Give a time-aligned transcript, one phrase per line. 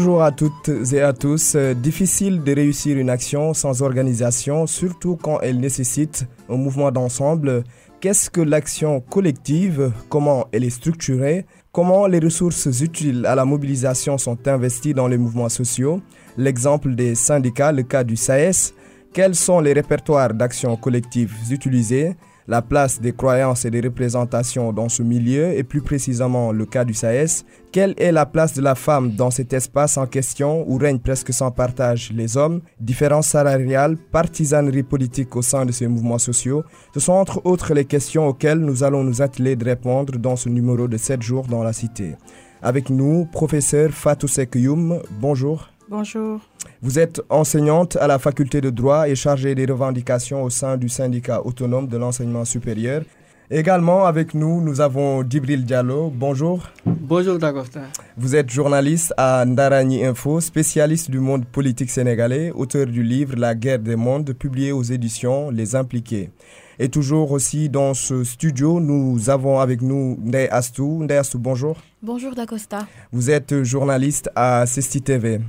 [0.00, 1.56] Bonjour à toutes et à tous.
[1.56, 7.64] Difficile de réussir une action sans organisation, surtout quand elle nécessite un mouvement d'ensemble.
[8.00, 9.92] Qu'est-ce que l'action collective?
[10.08, 11.44] Comment elle est structurée?
[11.70, 16.00] Comment les ressources utiles à la mobilisation sont investies dans les mouvements sociaux?
[16.38, 18.72] L'exemple des syndicats, le cas du SAES.
[19.12, 22.16] Quels sont les répertoires d'action collective utilisés?
[22.48, 26.84] La place des croyances et des représentations dans ce milieu et plus précisément le cas
[26.84, 27.44] du SAES.
[27.72, 31.32] Quelle est la place de la femme dans cet espace en question où règne presque
[31.32, 32.60] sans partage les hommes?
[32.80, 37.84] Différences salariales, partisanerie politique au sein de ces mouvements sociaux Ce sont entre autres les
[37.84, 41.62] questions auxquelles nous allons nous atteler de répondre dans ce numéro de 7 jours dans
[41.62, 42.16] la cité.
[42.62, 45.00] Avec nous, professeur Fatou Sekyoum.
[45.20, 45.69] Bonjour.
[45.90, 46.38] Bonjour.
[46.82, 50.88] Vous êtes enseignante à la faculté de droit et chargée des revendications au sein du
[50.88, 53.02] syndicat autonome de l'enseignement supérieur.
[53.50, 56.12] Également avec nous, nous avons Dibril Diallo.
[56.14, 56.62] Bonjour.
[56.86, 57.80] Bonjour Dagosta.
[58.16, 63.56] Vous êtes journaliste à Ndarani Info, spécialiste du monde politique sénégalais, auteur du livre La
[63.56, 66.30] guerre des mondes, publié aux éditions Les Impliqués.
[66.78, 71.02] Et toujours aussi dans ce studio, nous avons avec nous Ndeye Astou.
[71.02, 71.76] Ndeye Astou, bonjour.
[72.00, 72.86] Bonjour Dacosta.
[73.10, 75.40] Vous êtes journaliste à Cesti TV.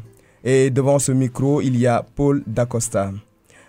[0.43, 3.11] Et devant ce micro, il y a Paul Dacosta.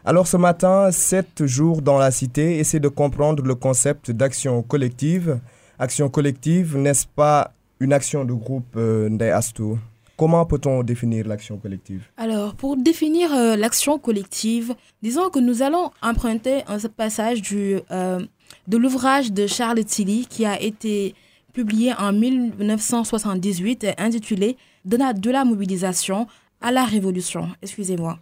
[0.05, 5.39] Alors ce matin, sept jours dans la cité, essaie de comprendre le concept d'action collective.
[5.79, 9.79] Action collective, n'est-ce pas une action de groupe euh, Astou?
[10.17, 12.05] Comment peut-on définir l'action collective?
[12.17, 18.21] Alors, pour définir euh, l'action collective, disons que nous allons emprunter un passage du, euh,
[18.67, 21.15] de l'ouvrage de Charles Tilly qui a été
[21.53, 26.27] publié en 1978 intitulé de de la mobilisation
[26.63, 27.49] à la révolution.
[27.63, 28.19] Excusez-moi.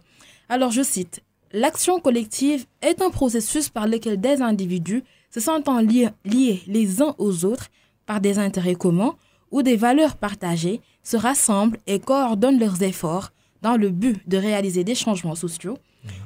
[0.49, 6.13] Alors je cite, L'action collective est un processus par lequel des individus se sentant liés,
[6.65, 7.67] les uns aux autres
[8.05, 9.15] par des intérêts communs
[9.51, 13.31] ou des valeurs partagées se rassemblent et coordonnent leurs efforts
[13.61, 15.77] dans le but de réaliser des changements sociaux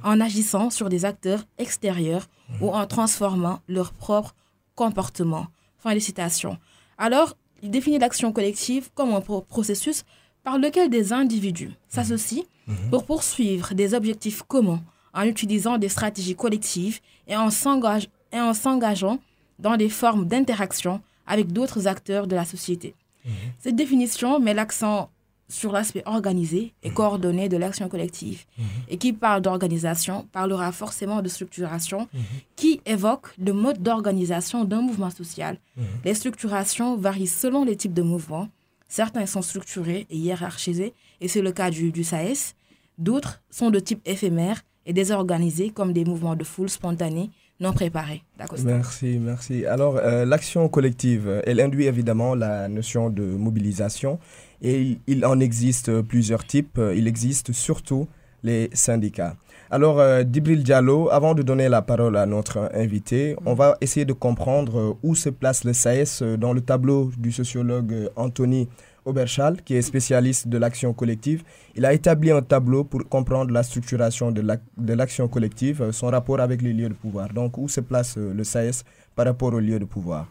[0.04, 2.28] en agissant sur des acteurs extérieurs
[2.62, 4.36] ou en transformant leur propre
[4.76, 5.48] comportement.
[5.80, 6.58] Fin de citation.
[7.00, 10.04] Alors, il définit l'action collective comme un processus
[10.46, 12.92] par lequel des individus s'associent mhm.
[12.92, 14.82] pour poursuivre des objectifs communs
[15.14, 19.20] en utilisant des stratégies collectives et en s'engageant
[19.58, 22.94] dans des formes d'interaction avec d'autres acteurs de la société.
[23.26, 23.32] Mhm.
[23.60, 25.10] Cette définition met l'accent
[25.50, 26.94] sur l'aspect organisé et mhm.
[26.96, 28.46] coordonné de l'action collective.
[28.88, 32.08] Et qui parle d'organisation parlera forcément de structuration,
[32.56, 35.60] qui évoque le mode d'organisation d'un mouvement social.
[36.04, 38.50] Les structurations varient selon les types de mouvements,
[38.88, 42.56] Certains sont structurés et hiérarchisés, et c'est le cas du, SAES.
[42.98, 48.22] D'autres sont de type éphémère et désorganisés comme des mouvements de foule spontanés non préparés.
[48.64, 49.66] Merci, merci.
[49.66, 54.20] Alors, euh, l'action collective, elle induit évidemment la notion de mobilisation
[54.62, 56.80] et il en existe plusieurs types.
[56.96, 58.08] Il existe surtout
[58.44, 59.36] les syndicats.
[59.72, 64.06] Alors, euh, Dibril Diallo, avant de donner la parole à notre invité, on va essayer
[64.06, 68.70] de comprendre euh, où se place le SAES euh, dans le tableau du sociologue Anthony
[69.06, 71.44] Oberschall, qui est spécialiste de l'action collective.
[71.76, 76.62] Il a établi un tableau pour comprendre la structuration de l'action collective, son rapport avec
[76.62, 77.30] les lieux de pouvoir.
[77.30, 78.84] Donc, où se place le SAES
[79.16, 80.28] par rapport aux lieux de pouvoir?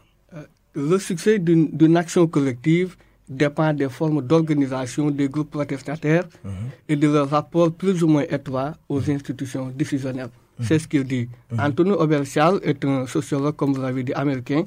[0.74, 2.96] Le succès d'une action collective
[3.28, 6.50] dépend des formes d'organisation des groupes protestataires mhm.
[6.88, 9.10] et de leur rapport plus ou moins étroit aux mhm.
[9.16, 10.30] institutions décisionnelles.
[10.58, 10.64] Mhm.
[10.66, 11.28] C'est ce qu'il dit.
[11.58, 14.64] Anthony Oberschall est un sociologue, comme vous l'avez dit, américain,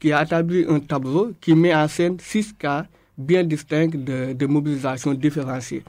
[0.00, 2.86] qui a établi un tableau qui met en scène six cas
[3.16, 5.82] bien distincts de, de mobilisation différenciée.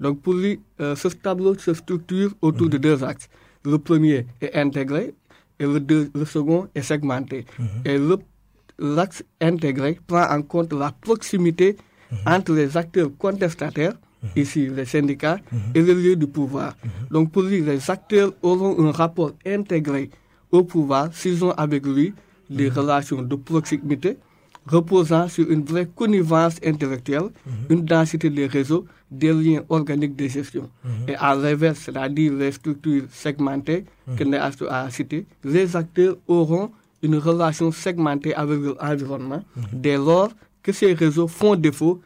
[0.00, 3.28] Donc pour lui, euh, ce tableau se structure autour de deux axes.
[3.64, 5.12] Le premier est intégré
[5.58, 5.80] et le,
[6.14, 7.44] le second est segmenté.
[7.84, 8.18] Et le
[8.78, 11.76] l'axe intégré prend en compte la proximité
[12.10, 12.18] mhm.
[12.26, 14.28] entre les acteurs contestataires, mhm.
[14.36, 15.58] ici les syndicats, mhm.
[15.74, 16.76] et le lieu du pouvoir.
[17.10, 20.10] Donc pour lui, les acteurs auront un rapport intégré
[20.52, 22.14] au pouvoir s'ils ont avec lui
[22.48, 24.16] des relations de proximité
[24.66, 27.30] reposant sur une vraie connivence intellectuelle,
[27.70, 30.68] une densité des réseaux, des liens organiques de gestion.
[31.06, 33.84] Et à l'inverse, c'est-à-dire les structures segmentées
[34.16, 34.36] que nous
[34.68, 36.70] a citées, les acteurs auront
[37.02, 39.64] une relation segmentée avec l'environnement mhm.
[39.72, 40.30] dès lors
[40.62, 42.00] que ces réseaux font défaut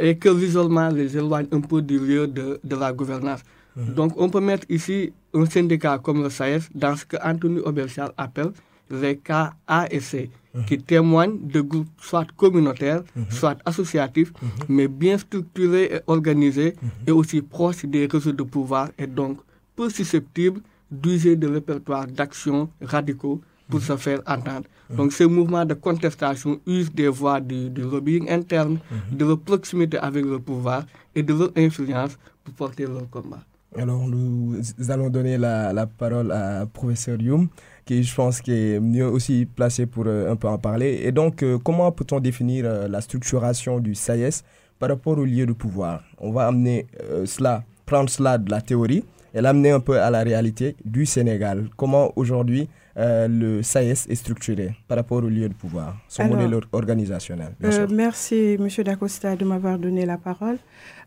[0.00, 3.40] et que l'isolement les éloigne un peu du lieu de, de la gouvernance.
[3.76, 3.94] Mhm.
[3.94, 8.12] Donc on peut mettre ici un syndicat comme le SAES dans ce que Anthony Oberchal
[8.16, 8.52] appelle
[8.90, 10.64] les cas A et C, mhm.
[10.64, 14.32] qui témoignent de groupes soit communautaires, soit associatifs,
[14.68, 16.74] mais bien structurés et organisés,
[17.06, 19.38] et aussi proches des réseaux de pouvoir, et donc
[19.76, 20.60] peu susceptibles
[20.90, 24.66] d'user de répertoires d'actions radicaux pour se faire entendre.
[24.90, 28.78] Donc ces mouvements de contestation usent des voies de, lobbying interne,
[29.12, 30.84] de leur proximité avec le pouvoir
[31.14, 33.40] et de leur influence pour porter leur combat.
[33.78, 34.56] Alors nous
[34.88, 37.48] allons donner la, la parole à professeur Youm
[37.90, 41.00] qui je pense qui est mieux aussi placé pour euh, un peu en parler.
[41.02, 44.42] Et donc, euh, comment peut-on définir euh, la structuration du SAIS
[44.78, 46.02] par rapport au lieu de pouvoir?
[46.18, 46.86] On va amener
[47.26, 49.02] cela, prendre cela de la théorie
[49.34, 51.68] et l'amener un peu à la réalité du Sénégal.
[51.76, 56.54] Comment aujourd'hui euh, le SAES est structuré par rapport au lieu de pouvoir, son modèle
[56.72, 57.52] organisationnel.
[57.64, 58.68] Euh, merci, M.
[58.84, 60.58] Dacosta, de m'avoir donné la parole.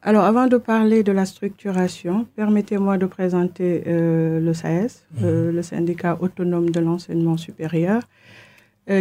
[0.01, 5.49] Alors, avant de parler de la structuration, permettez-moi de présenter euh, le SAES, mhm.
[5.49, 8.01] le syndicat autonome de l'enseignement supérieur,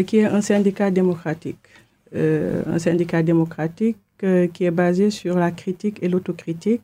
[0.07, 1.59] qui est un syndicat démocratique.
[2.15, 3.97] un syndicat démocratique
[4.53, 6.83] qui est basé sur la critique et l'autocritique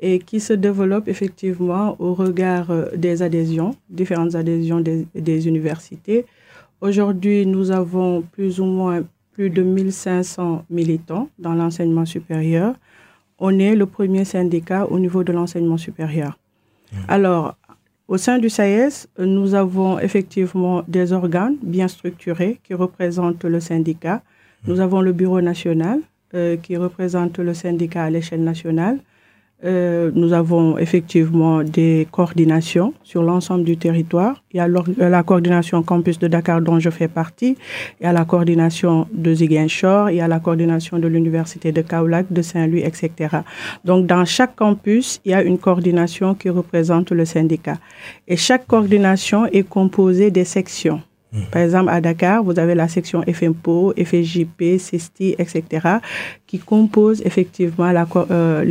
[0.00, 6.24] et qui se développe effectivement au regard euh, des adhésions, différentes adhésions des, universités.
[6.80, 9.02] Aujourd'hui, nous avons plus ou moins
[9.32, 12.74] plus de 1500 militants dans l'enseignement supérieur.
[13.38, 16.38] On est le premier syndicat au niveau de l'enseignement supérieur.
[16.92, 16.96] Mmh.
[17.08, 17.56] Alors,
[18.08, 24.22] au sein du SAES, nous avons effectivement des organes bien structurés qui représentent le syndicat.
[24.66, 26.00] Nous avons le bureau national
[26.34, 28.98] euh, qui représente le syndicat à l'échelle nationale.
[29.64, 34.42] Euh, nous avons effectivement des coordinations sur l'ensemble du territoire.
[34.52, 37.56] Il y a la coordination campus de Dakar dont je fais partie,
[38.00, 41.82] il y a la coordination de Ziguinchor, il y a la coordination de l'université de
[41.82, 43.38] Kaolack, de Saint-Louis, etc.
[43.84, 47.78] Donc dans chaque campus, il y a une coordination qui représente le syndicat.
[48.28, 51.02] Et chaque coordination est composée des sections.
[51.32, 51.44] Mhm.
[51.50, 55.98] Par exemple, à Dakar, vous avez la section FMPO, FJP, CESTI, etc.,
[56.46, 58.64] qui composent effectivement la, euh,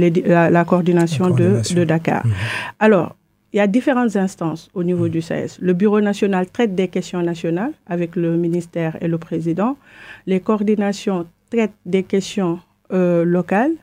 [0.49, 2.25] la, coordination, De, de, Dakar.
[2.25, 2.33] Mhm.
[2.79, 3.15] Alors,
[3.53, 5.09] il y a différentes instances au niveau mhm.
[5.11, 5.59] du CES.
[5.61, 9.77] Le Bureau national traite des questions nationales avec le ministère et le président.
[10.25, 12.59] Les coordinations traitent des questions
[12.91, 13.73] euh, locales,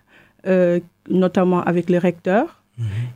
[0.46, 2.63] euh, notamment avec les recteurs.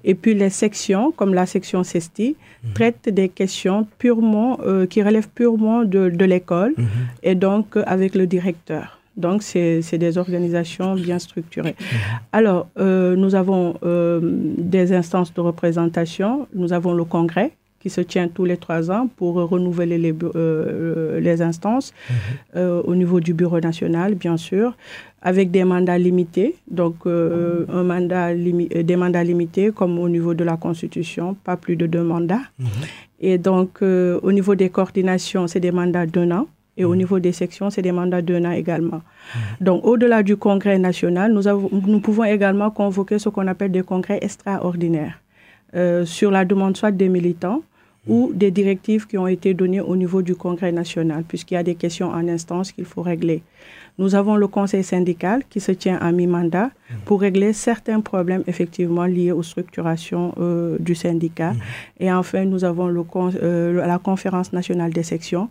[0.05, 2.73] Et puis les sections, comme la section CESTI, mhm.
[2.75, 6.87] traitent des questions purement, euh, qui relèvent purement de, de l'école mhm.
[7.23, 8.99] et donc euh, avec le directeur.
[9.17, 11.75] Donc, c'est des organisations bien structurées.
[11.81, 11.99] Mhm.
[12.31, 13.75] Alors, euh, nous avons
[14.23, 16.47] des instances de représentation.
[16.55, 17.51] Nous avons le congrès
[17.81, 20.15] qui se tient tous les trois ans pour renouveler les,
[21.21, 21.93] les instances
[22.55, 24.77] au niveau du bureau national, bien sûr
[25.23, 30.35] avec des mandats limités, donc euh, un mandat euh, des mandats limités comme au niveau
[30.35, 32.43] de la Constitution, pas plus de deux mandats.
[32.59, 32.69] Mhm.
[33.21, 36.47] Et donc euh, au niveau des coordinations, c'est des mandats d'un an.
[36.77, 36.99] Et au mhm.
[36.99, 39.03] niveau des sections, c'est des mandats d'un an également.
[39.03, 39.41] Mhm.
[39.67, 43.83] Donc, au-delà du congrès national, nous, avons, nous pouvons également convoquer ce qu'on appelle des
[43.83, 45.21] congrès extraordinaires
[46.05, 47.61] sur la demande soit des militants
[48.07, 51.63] ou des directives qui ont été données au niveau du congrès national, puisqu'il y a
[51.63, 53.43] des questions en instance qu'il faut régler.
[53.99, 56.95] Nous avons le conseil syndical qui se tient à mi-mandat mmh.
[57.05, 61.53] pour régler certains problèmes effectivement liés aux structurations euh, du syndicat.
[61.53, 61.59] Mmh.
[62.01, 63.03] Et enfin, nous avons le,
[63.43, 65.51] euh, la conférence nationale des sections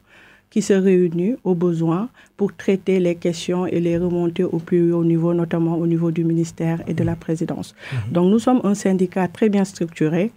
[0.49, 2.07] qui se réunit au besoin
[2.37, 6.23] pour traiter les questions et les remonter au plus haut niveau, notamment au niveau du
[6.23, 7.75] ministère et de la présidence.
[7.75, 8.11] Mmh.
[8.13, 10.31] Donc nous sommes un syndicat très bien structuré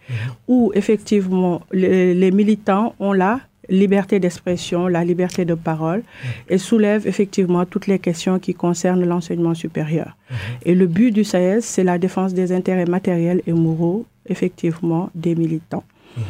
[0.49, 3.41] où effectivement les militants ont là
[3.71, 6.03] liberté d'expression, la liberté de parole,
[6.49, 10.17] et soulève effectivement toutes les questions qui concernent l'enseignement supérieur.
[10.31, 10.37] Mhm.
[10.67, 15.35] Et le but du SAES, c'est la défense des intérêts matériels et moraux, effectivement, des
[15.35, 15.85] militants.
[16.17, 16.23] Mhm.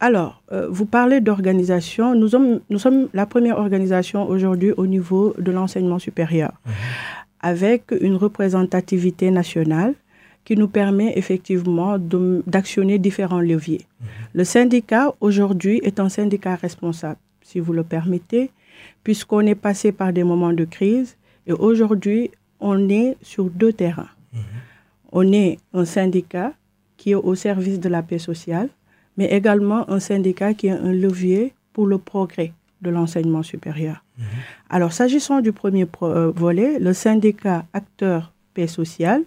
[0.00, 2.14] Alors, euh, vous parlez d'organisation.
[2.14, 6.52] Nous sommes, nous sommes la première organisation aujourd'hui au niveau de l'enseignement supérieur,
[7.40, 9.94] avec une représentativité nationale
[10.48, 11.98] qui nous permet effectivement
[12.46, 13.84] d'actionner différents leviers.
[14.00, 14.06] Mhm.
[14.32, 18.50] Le syndicat, aujourd'hui, est un syndicat responsable, si vous le permettez,
[19.04, 24.08] puisqu'on est passé par des moments de crise et aujourd'hui, on est sur deux terrains.
[24.32, 24.40] Mhm.
[25.12, 26.54] On est un syndicat
[26.96, 28.70] qui est au service de la paix sociale,
[29.18, 34.02] mais également un syndicat qui est un levier pour le progrès de l'enseignement supérieur.
[34.16, 34.24] Mhm.
[34.70, 39.24] Alors, s'agissant du premier euh, volet, le syndicat acteur paix sociale,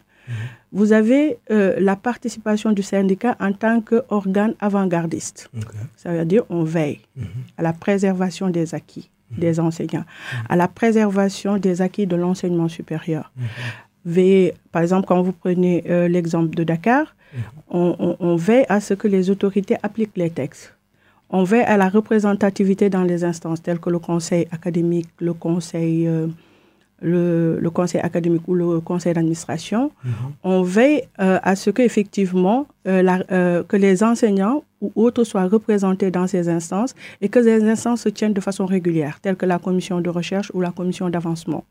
[0.72, 5.50] vous avez euh, la participation du syndicat en tant qu'organe avant-gardiste.
[5.98, 7.26] Ça veut dire on veille mhm.
[7.58, 9.40] à la préservation des acquis mhm.
[9.40, 10.46] des enseignants, mhm.
[10.50, 13.32] à la préservation des acquis de l'enseignement supérieur.
[14.06, 17.16] Veiller, par exemple, quand vous prenez euh, l'exemple de Dakar,
[17.70, 20.76] on, veille à ce que les autorités appliquent les textes.
[21.30, 26.08] On veille à la représentativité dans les instances telles que le conseil académique, le conseil...
[26.08, 26.28] Euh,
[27.02, 29.92] le, conseil académique ou le conseil d'administration,
[30.44, 36.12] on veille euh, à ce que effectivement euh, que les enseignants ou autres soient représentés
[36.12, 39.60] dans ces instances et que ces instances se tiennent de façon régulière, telles que la
[39.60, 41.64] commission de recherche ou la commission d'avancement.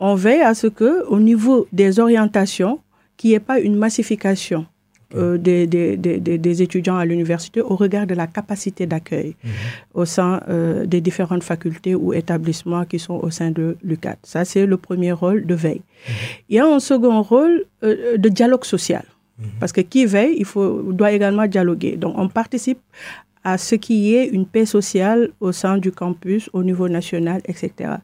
[0.00, 2.80] On veille à ce que, au niveau des orientations,
[3.16, 4.66] qu'il n'y ait pas une massification
[5.14, 9.50] euh, des, des, des, des, étudiants à l'université au regard de la capacité d'accueil mhm.
[9.94, 14.16] au sein euh, des différentes facultés ou établissements qui sont au sein de l'UCAT.
[14.22, 15.82] Ça, c'est le premier rôle de veille.
[16.08, 16.14] Mhm.
[16.48, 19.04] Il y a un second rôle euh, de dialogue social.
[19.38, 19.46] Mhm.
[19.60, 21.96] Parce que qui veille, il faut, doit également dialoguer.
[21.96, 22.78] Donc, on participe
[23.44, 27.94] à ce qui est une paix sociale au sein du campus, au niveau national, etc.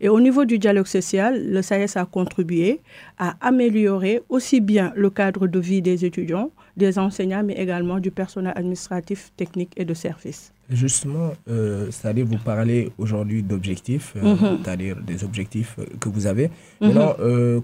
[0.00, 2.80] Et au niveau du dialogue social, le SAES a contribué
[3.18, 8.10] à améliorer aussi bien le cadre de vie des étudiants, des enseignants, mais également du
[8.10, 10.52] personnel administratif, technique et de service.
[10.70, 14.58] Justement, euh, c'est-à-dire vous parlez aujourd'hui d'objectifs, euh, mhm.
[14.62, 16.50] c'est-à-dire des objectifs euh, que vous avez.
[16.80, 16.88] Mhm.
[16.88, 17.14] Maintenant,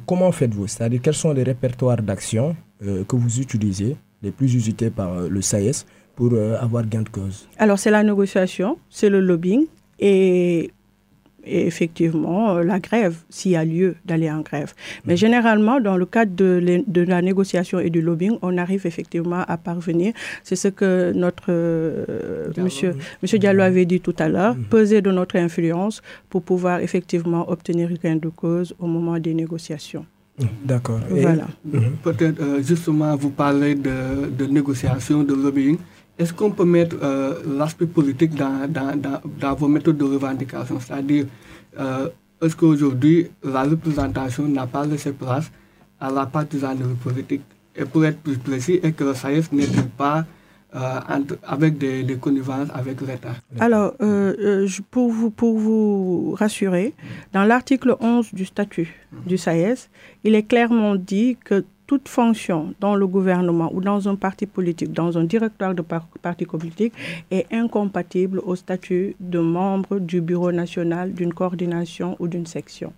[0.06, 0.66] comment faites-vous?
[0.66, 5.84] C'est-à-dire quels sont les répertoires d'actions que vous utilisez, les plus usités par le SAES
[6.16, 9.66] pour euh, avoir gain de cause Alors, c'est la négociation, c'est le lobbying
[9.98, 10.70] et,
[11.44, 14.74] effectivement euh, la grève, s'il y a lieu d'aller en grève.
[15.04, 15.16] Mais mm.
[15.16, 19.56] généralement, dans le cadre de, de, la négociation et du lobbying, on arrive effectivement à
[19.56, 20.12] parvenir.
[20.44, 24.64] C'est ce que notre euh, monsieur, monsieur Diallo avait dit tout à l'heure, mm.
[24.64, 30.04] peser de notre influence pour pouvoir effectivement obtenir gain de cause au moment des négociations.
[30.38, 30.44] Mm.
[30.64, 31.00] D'accord.
[31.08, 31.46] Voilà.
[32.02, 35.78] Peut-être justement, vous parlez de, de négociation, de lobbying.
[36.20, 38.92] Est-ce qu'on peut mettre euh, l'aspect politique dans, dans,
[39.40, 40.78] dans, vos méthodes de revendication?
[40.78, 41.24] C'est-à-dire,
[41.78, 42.10] euh,
[42.42, 45.50] est-ce qu'aujourd'hui, la représentation n'a pas laissé place
[45.98, 47.40] à la partisanerie politique?
[47.74, 50.26] Et pour être plus précis, est-ce que le SAES n'est pas
[50.74, 51.00] euh,
[51.42, 53.36] avec des, des, connivences avec l'État?
[53.58, 53.94] Alors,
[54.90, 56.92] pour, vous, pour vous rassurer,
[57.32, 59.88] dans l'article 11 du statut du SAES,
[60.24, 64.92] il est clairement dit que toute fonction dans le gouvernement ou dans un parti politique,
[64.92, 65.82] dans un directoire de
[66.22, 66.92] parti politique,
[67.32, 72.92] est incompatible au statut de membre du bureau national, d'une coordination ou d'une section.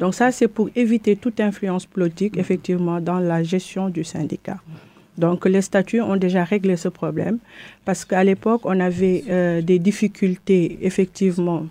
[0.00, 4.58] Donc ça, c'est pour éviter toute influence politique, effectivement, dans la gestion du syndicat.
[5.16, 7.38] Donc les statuts ont déjà réglé ce problème
[7.84, 11.66] parce qu'à l'époque, on avait euh, des difficultés, effectivement,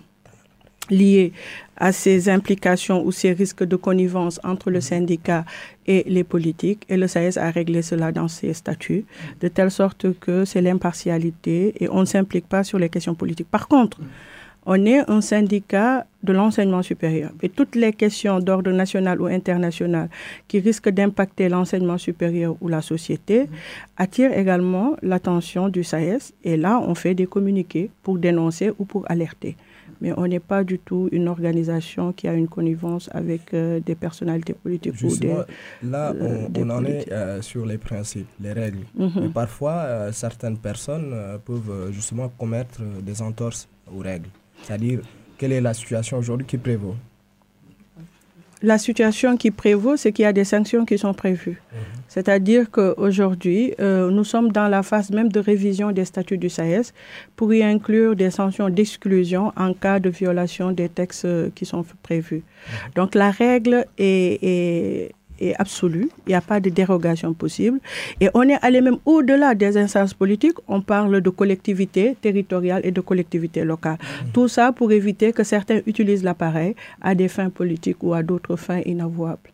[0.88, 1.32] liées
[1.76, 5.44] à ces implications ou ces risques de connivence entre le syndicat
[5.86, 6.84] et les politiques.
[6.88, 9.04] Et le SAES a réglé cela dans ses statuts,
[9.40, 13.50] de telle sorte que c'est l'impartialité et on ne s'implique pas sur les questions politiques.
[13.50, 13.98] Par contre,
[14.66, 17.32] on est un syndicat de l'enseignement supérieur.
[17.42, 20.08] Et toutes les questions d'ordre national ou international
[20.48, 23.48] qui risquent d'impacter l'enseignement supérieur ou la société
[23.98, 29.04] attirent également l'attention du SAES et là on fait des communiqués pour dénoncer ou pour
[29.10, 29.56] alerter
[30.00, 33.94] mais on n'est pas du tout une organisation qui a une connivence avec euh, des
[33.94, 35.34] personnalités politiques ou des.
[35.82, 38.84] Là, euh, on, en est euh, sur les principes, les règles.
[38.96, 39.10] Mhm.
[39.16, 44.28] Mais parfois, certaines personnes peuvent justement commettre des entorses aux règles.
[44.62, 45.00] C'est-à-dire,
[45.38, 46.94] quelle est la situation aujourd'hui qui prévaut?
[48.64, 51.60] La situation qui prévaut, c'est qu'il y a des sanctions qui sont prévues.
[51.72, 51.78] Mhm.
[52.08, 56.92] C'est-à-dire qu'aujourd'hui, euh, nous sommes dans la phase même de révision des statuts du SAES
[57.36, 62.42] pour y inclure des sanctions d'exclusion en cas de violation des textes qui sont prévus.
[62.44, 62.90] Mhm.
[62.96, 65.12] Donc la règle est est
[65.58, 67.80] absolue, il n'y a pas de dérogation possible.
[68.20, 72.90] Et on est allé même au-delà des instances politiques, on parle de collectivité territoriale et
[72.92, 73.98] de collectivité locale.
[74.00, 74.30] Mmh.
[74.32, 78.56] Tout ça pour éviter que certains utilisent l'appareil à des fins politiques ou à d'autres
[78.56, 79.50] fins inavouables.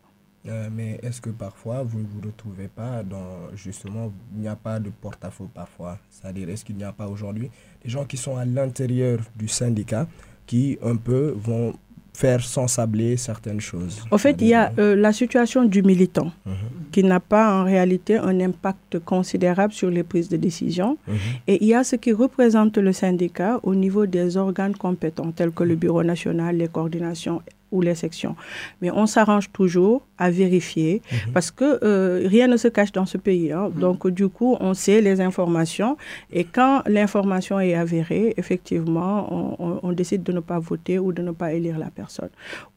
[0.47, 4.55] Euh, mais est-ce que parfois vous ne vous retrouvez pas dans justement, il n'y a
[4.55, 5.99] pas de porte-à-faux parfois?
[6.09, 7.51] C'est-à-dire, est-ce qu'il n'y a pas aujourd'hui
[7.83, 10.07] des gens qui sont à l'intérieur du syndicat
[10.47, 11.75] qui un peu vont
[12.21, 13.95] faire sensabler certaines choses.
[14.11, 16.53] En fait, il y a euh, la situation du militant mhm.
[16.91, 20.89] qui n'a pas en réalité un impact considérable sur les prises de décision.
[21.07, 21.15] Mhm.
[21.47, 25.51] Et il y a ce qui représente le syndicat au niveau des organes compétents, tels
[25.51, 28.35] que le Bureau national, les coordinations ou les sections.
[28.81, 31.33] Mais on s'arrange toujours à vérifier mhm.
[31.33, 33.51] parce que euh, rien ne se cache dans ce pays.
[33.51, 33.69] Hein.
[33.73, 33.79] Mhm.
[33.79, 35.97] Donc, du coup, on sait les informations
[36.31, 41.31] et quand l'information est avérée, effectivement, on, décide de ne pas voter ou de ne
[41.31, 42.29] pas élire la personne.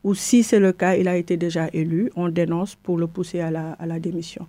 [0.03, 3.41] Ou si c'est le cas, il a été déjà élu, on dénonce pour le pousser
[3.41, 4.47] à la, à la démission.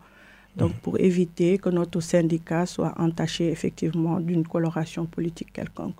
[0.56, 0.78] Donc, mhm.
[0.82, 5.96] pour éviter que notre syndicat soit entaché effectivement d'une coloration politique quelconque.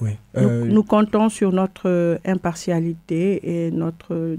[0.00, 0.10] Oui.
[0.36, 4.36] Nous, comptons sur notre impartialité et notre,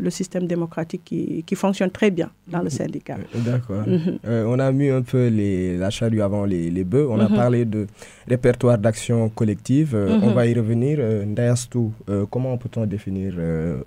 [0.00, 3.16] le système démocratique qui, qui, fonctionne très bien dans le syndicat.
[3.34, 3.84] D'accord.
[3.86, 4.18] Mhm.
[4.24, 7.06] on a mis un peu les, la charrue avant les, les bœufs.
[7.10, 7.36] On a mhm.
[7.36, 7.86] parlé de
[8.28, 9.94] répertoire d'action collective.
[9.94, 10.24] Mhm.
[10.24, 10.98] On va y revenir.
[11.26, 11.92] Ndayastou,
[12.30, 13.34] comment peut-on définir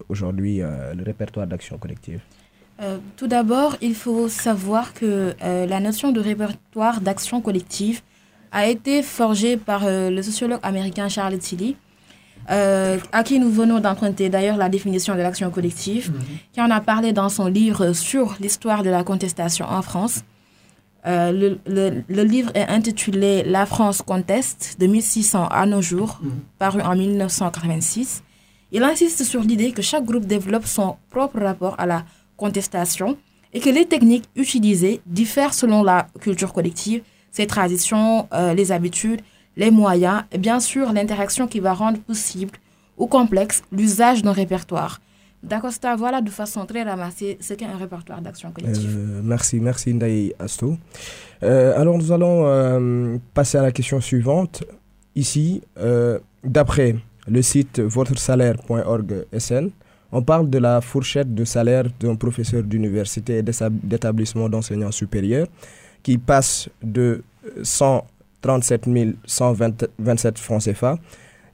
[0.07, 2.21] aujourd'hui le répertoire d'action collective?
[2.81, 8.01] Euh, tout d'abord, il faut savoir que euh, la notion de répertoire d'action collective
[8.51, 11.75] a été forgée par euh, le sociologue américain Charles Tilly,
[12.47, 16.19] à qui nous venons d'emprunter d'ailleurs la définition de l'action collective, mhm.
[16.51, 20.23] qui en a parlé dans son livre sur l'histoire de la contestation en France.
[21.05, 26.31] Le, le, livre est intitulé La France conteste de 1600 à nos jours, mhm.
[26.57, 28.23] paru en 1986.
[28.71, 32.03] Il insiste sur l'idée que chaque groupe développe son propre rapport à la
[32.37, 33.17] contestation
[33.53, 39.21] et que les techniques utilisées diffèrent selon la culture collective, ses traditions, euh, les habitudes,
[39.57, 42.57] les moyens et bien sûr l'interaction qui va rendre possible
[42.97, 45.01] ou complexe l'usage d'un répertoire.
[45.41, 48.97] D'Acosta, voilà de façon très ramassée ce qu'est un répertoire d'action collective.
[48.97, 50.77] Euh, merci, merci Ndaï Asto.
[51.43, 54.63] Euh, alors nous allons passer à la question suivante.
[55.15, 55.61] Ici,
[56.43, 56.95] d'après
[57.27, 59.69] le site votresalaire.org SN,
[60.11, 65.47] on parle de la fourchette de salaire d'un professeur d'université et d'établissement d'enseignement supérieur
[66.03, 67.23] qui passe de
[67.63, 68.85] 137
[69.25, 70.97] 127 francs CFA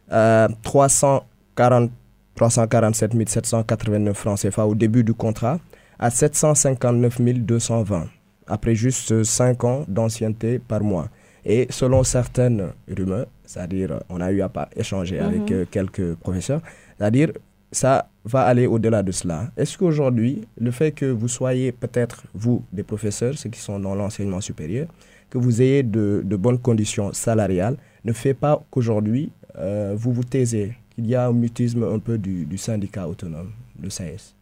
[0.10, 1.92] à 340,
[2.36, 5.60] 347 789 francs CFA au début du contrat
[6.00, 8.08] à 759 220
[8.48, 11.10] après juste 5 ans d'ancienneté par mois.
[11.46, 15.52] Et selon certaines rumeurs, c'est-à-dire on a eu à échanger avec mhm.
[15.52, 16.62] euh, quelques professeurs,
[16.98, 17.32] c'est-à-dire
[17.72, 19.52] ça va aller au-delà de cela.
[19.56, 23.96] Est-ce qu'aujourd'hui, le fait que vous soyez peut-être, vous, des professeurs, ceux qui sont dans
[23.96, 24.88] l'enseignement supérieur,
[25.30, 30.74] que vous ayez de, bonnes conditions salariales, ne fait pas qu'aujourd'hui, euh, vous vous taisez,
[30.94, 33.52] qu'il y a un mutisme un peu du, syndicat autonome,
[33.82, 34.34] le SAES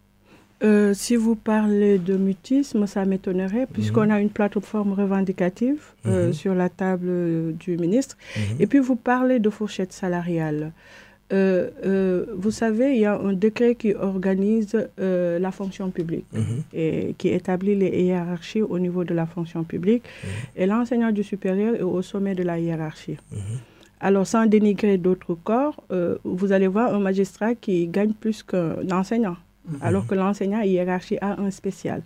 [0.63, 4.11] euh, si vous parlez de mutisme, ça m'étonnerait, puisqu'on mhm.
[4.11, 6.33] a une plateforme revendicative euh, mhm.
[6.33, 8.15] sur la table du ministre.
[8.37, 8.55] Mhm.
[8.61, 10.71] Et puis, vous parlez de fourchette salariale.
[11.31, 16.25] Euh, euh, vous savez, il y a un décret qui organise euh, la fonction publique
[16.33, 16.63] mhm.
[16.73, 20.03] et qui établit les hiérarchies au niveau de la fonction publique.
[20.03, 20.29] Mhm.
[20.57, 23.17] Et l'enseignant du supérieur est au sommet de la hiérarchie.
[23.31, 23.37] Mhm.
[24.01, 25.81] Alors, sans dénigrer d'autres corps,
[26.25, 29.37] vous allez voir un magistrat qui gagne plus qu'un enseignant,
[29.79, 32.01] alors que l'enseignant hiérarchie A, un spécial.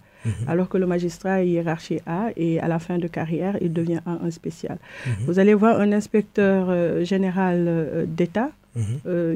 [0.47, 4.01] Alors que le magistrat est hiérarchie A et à la fin de carrière, il devient
[4.05, 4.77] un spécial.
[5.21, 8.51] Vous allez voir un inspecteur général d'État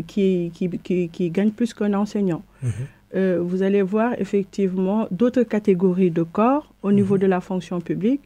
[0.07, 2.43] qui, qui, qui, qui, gagne plus qu'un enseignant.
[3.15, 7.21] Euh, vous allez voir effectivement d'autres catégories de corps au niveau mhm.
[7.21, 8.21] de la fonction publique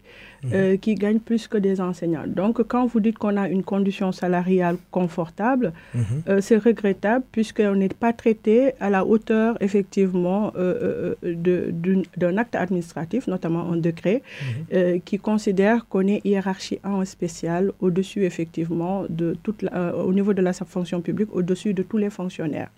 [0.54, 0.78] euh, mhm.
[0.80, 2.28] qui gagnent plus que des enseignants.
[2.28, 6.04] Donc, quand vous dites qu'on a une condition salariale confortable, mhm.
[6.30, 13.28] euh, c'est regrettable puisqu'on n'est pas traité à la hauteur, effectivement, euh, d'un acte administratif,
[13.28, 14.22] notamment un décret,
[15.06, 19.66] qui considère qu'on est hiérarchie en spécial au-dessus, effectivement, de toute
[20.06, 22.70] au niveau de la fonction publique, au-dessus de tous les fonctionnaires.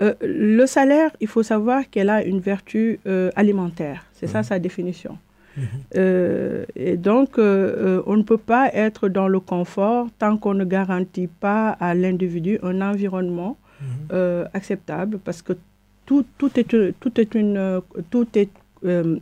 [0.00, 3.00] Le salaire, il faut savoir qu'elle a une vertu
[3.36, 4.04] alimentaire.
[4.12, 5.18] C'est ça sa définition.
[5.96, 7.42] Euh, et donc, euh,
[7.98, 11.94] euh, on ne peut pas être dans le confort tant qu'on ne garantit pas à
[11.94, 14.48] l'individu un environnement mhm.
[14.52, 15.52] acceptable parce que
[16.06, 16.64] tout, tout, est,
[17.00, 17.80] tout est une...
[18.10, 18.50] Tout est,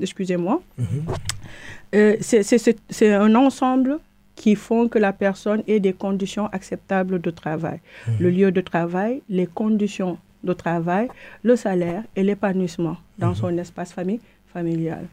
[0.00, 0.62] excusez-moi.
[0.78, 2.16] Mhm.
[2.20, 3.98] C'est un ensemble
[4.34, 7.80] qui font que la personne ait des conditions acceptables de travail.
[8.08, 8.14] Mhm.
[8.18, 11.08] Le lieu de travail, les conditions de travail,
[11.42, 14.20] le salaire et l'épanouissement dans son espace famille,
[14.52, 15.06] familial.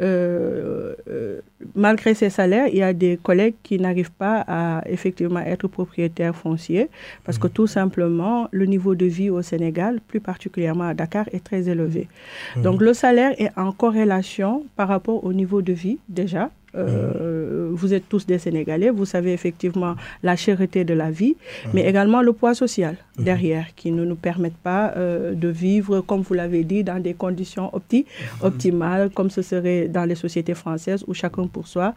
[0.00, 1.40] Euh, euh,
[1.76, 6.34] malgré ces salaires, il y a des collègues qui n'arrivent pas à effectivement être propriétaires
[6.34, 6.88] fonciers
[7.24, 7.50] parce que mmh.
[7.50, 12.08] tout simplement, le niveau de vie au Sénégal, plus particulièrement à Dakar, est très élevé.
[12.56, 12.62] Mmh.
[12.62, 17.92] Donc le salaire est en corrélation par rapport au niveau de vie déjà euh, vous
[17.94, 21.36] êtes tous des Sénégalais, vous savez effectivement la cherté de la vie,
[21.72, 21.88] mais mhm.
[21.88, 23.24] également le poids social mhm.
[23.24, 27.14] derrière qui ne nous permettent pas euh, de vivre, comme vous l'avez dit, dans des
[27.14, 28.06] conditions opti
[28.40, 28.46] mhm.
[28.46, 31.94] optimales, comme ce serait dans les sociétés françaises où chacun pour soi,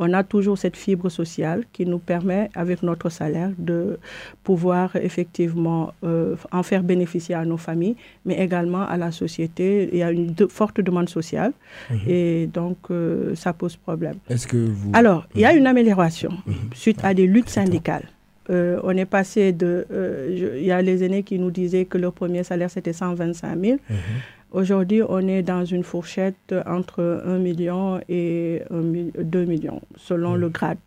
[0.00, 3.98] on a toujours cette fibre sociale qui nous permet, avec notre salaire, de
[4.42, 9.90] pouvoir effectivement euh, en faire bénéficier à nos familles, mais également à la société.
[9.92, 11.52] Il y a une forte demande sociale
[11.90, 11.98] mhm.
[12.08, 14.16] et donc euh, ça pose problème.
[14.30, 14.90] Est-ce que vous...
[14.94, 15.58] Alors, il y a mhm.
[15.58, 16.54] une amélioration mhm.
[16.74, 18.08] suite à des luttes syndicales.
[18.48, 19.86] Euh, on est passé de.
[20.58, 23.78] Il y a les aînés qui nous disaient que leur premier salaire c'était 125 000.
[24.52, 30.78] Aujourd'hui, on est dans une fourchette entre 1 million et 2 millions, selon le grade,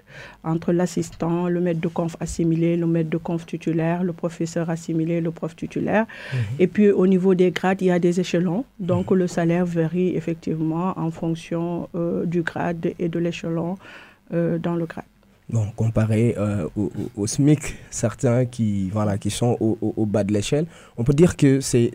[0.44, 5.22] entre l'assistant, le maître de conf assimilé, le maître de conf titulaire, le professeur assimilé,
[5.22, 6.06] le prof titulaire.
[6.34, 6.40] Mhm.
[6.60, 8.66] Et puis, au niveau des grades, il y a des échelons.
[8.80, 13.78] Donc, le salaire varie effectivement en fonction euh, du grade et de l'échelon
[14.34, 15.06] euh, dans le grade.
[15.54, 16.68] Bon, comparé euh,
[17.16, 20.66] au, SMIC, certains qui, voilà, qui sont au, bas de l'échelle,
[20.98, 21.92] on peut dire que c'est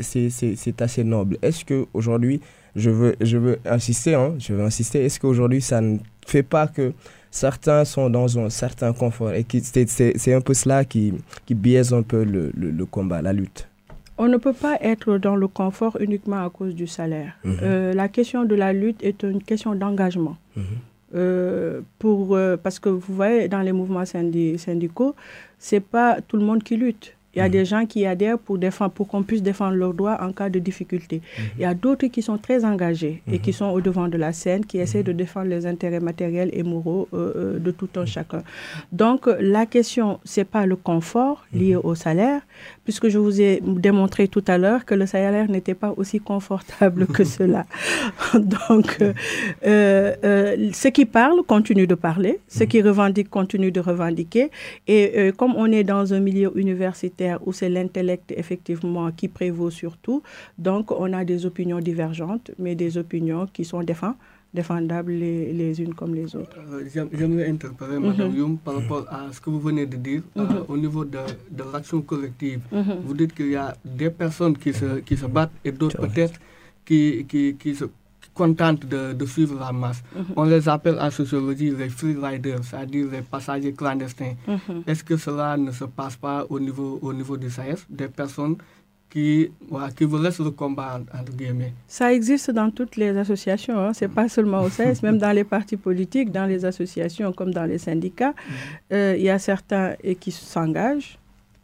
[0.81, 1.39] assez noble.
[1.43, 2.41] Est-ce qu'aujourd'hui,
[2.77, 6.69] je veux, je veux insister, hein, je veux insister, est-ce qu'aujourd'hui ça ne fait pas
[6.69, 6.93] que
[7.33, 12.03] certains sont dans un certain confort et c'est un peu cela qui, qui biaise un
[12.03, 13.67] peu le, le, combat, la lutte?
[14.19, 17.33] On ne peut pas être dans le confort uniquement à cause du salaire.
[17.43, 17.57] Mhm.
[17.63, 20.37] Euh, la question de la lutte est une question d'engagement.
[20.57, 20.65] Mhm.
[21.15, 25.15] Euh, pour, euh, parce que vous voyez, dans les mouvements syndicaux,
[25.59, 27.15] ce n'est pas tout le monde qui lutte.
[27.35, 27.53] Il y a mhm.
[27.53, 30.59] des gens qui adhèrent pour, défendre, pour qu'on puisse défendre leurs droits en cas de
[30.59, 31.17] difficulté.
[31.17, 31.45] Mhm.
[31.57, 33.57] Il y a d'autres qui sont très engagés et qui mhm.
[33.57, 37.07] sont au devant de la scène, qui essaient de défendre les intérêts matériels et moraux
[37.13, 38.43] euh, de tout un chacun.
[38.93, 42.41] Donc la question, c'est pas le confort lié au salaire,
[42.89, 47.07] puisque je vous ai démontré tout à l'heure que le salaire n'était pas aussi confortable
[47.07, 47.67] que cela.
[48.35, 48.97] Donc,
[49.67, 54.51] euh, ceux qui parlent continuent de parler, ceux qui revendiquent continuent de revendiquer.
[54.87, 60.23] Et comme on est dans un milieu universitaire, où c'est l'intellect effectivement qui prévaut surtout.
[60.57, 63.83] Donc on a des opinions divergentes, mais des opinions qui sont
[64.55, 66.57] défendables les, les, unes comme les autres.
[66.59, 70.43] Euh, j'aimerais interpeller Mme Youm par rapport à ce que vous venez de dire euh,
[70.45, 70.65] mhm.
[70.69, 71.19] au niveau de,
[71.51, 72.61] de l'action collective.
[72.73, 73.01] Mhm.
[73.05, 76.41] Vous dites qu'il y a des personnes qui se, qui se battent et d'autres peut-être
[76.85, 77.85] qui, qui, qui, se,
[78.35, 80.03] contentes de, de, suivre la masse.
[80.17, 80.25] Mhm.
[80.37, 84.35] On les appelle en sociologie les free riders, c'est-à-dire les passagers clandestins.
[84.87, 88.57] Est-ce que cela ne se passe pas au niveau, au niveau du SAES, des personnes
[89.11, 93.95] qui, voilà, qui le combat, entre guillemets Ça existe dans toutes les associations, hein.
[93.95, 97.53] ce n'est pas seulement au SAES, même dans les partis politiques, dans les associations comme
[97.53, 98.35] dans les syndicats.
[98.37, 98.55] Mhm.
[98.93, 101.19] Euh, il y a certains qui s'engagent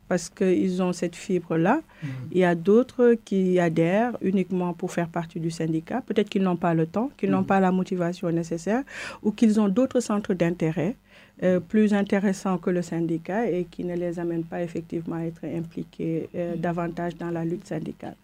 [0.09, 1.81] parce qu'ils ont cette fibre-là.
[2.03, 2.07] Mm.
[2.33, 6.03] Il y a d'autres qui adhèrent uniquement pour faire partie du syndicat.
[6.03, 7.47] Peut-être qu'ils n'ont pas le temps, qu'ils n'ont mm.
[7.47, 8.83] pas la motivation nécessaire
[9.23, 10.97] ou qu'ils ont d'autres centres d'intérêt
[11.43, 15.45] euh, plus intéressants que le syndicat et qui ne les amènent pas effectivement à être
[15.45, 16.61] impliqués euh, mm.
[16.61, 18.15] davantage dans la lutte syndicale.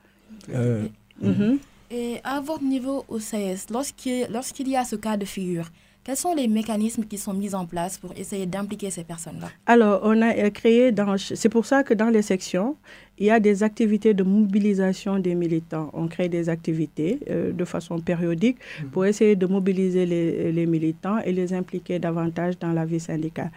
[0.55, 0.87] Euh,
[1.21, 1.59] mm-hmm.
[1.91, 5.69] Et à votre niveau au CS, lorsqu'il y a ce cas de figure,
[6.05, 9.49] quels sont les mécanismes qui sont mis en place pour essayer d'impliquer ces personnes-là?
[9.67, 11.17] Alors, on a créé dans.
[11.19, 12.77] C'est pour ça que dans les sections,
[13.21, 15.91] il y a des activités de mobilisation des militants.
[15.93, 18.57] On crée des activités euh, de façon périodique
[18.93, 23.51] pour essayer de mobiliser les, militants et les impliquer davantage dans la vie syndicale.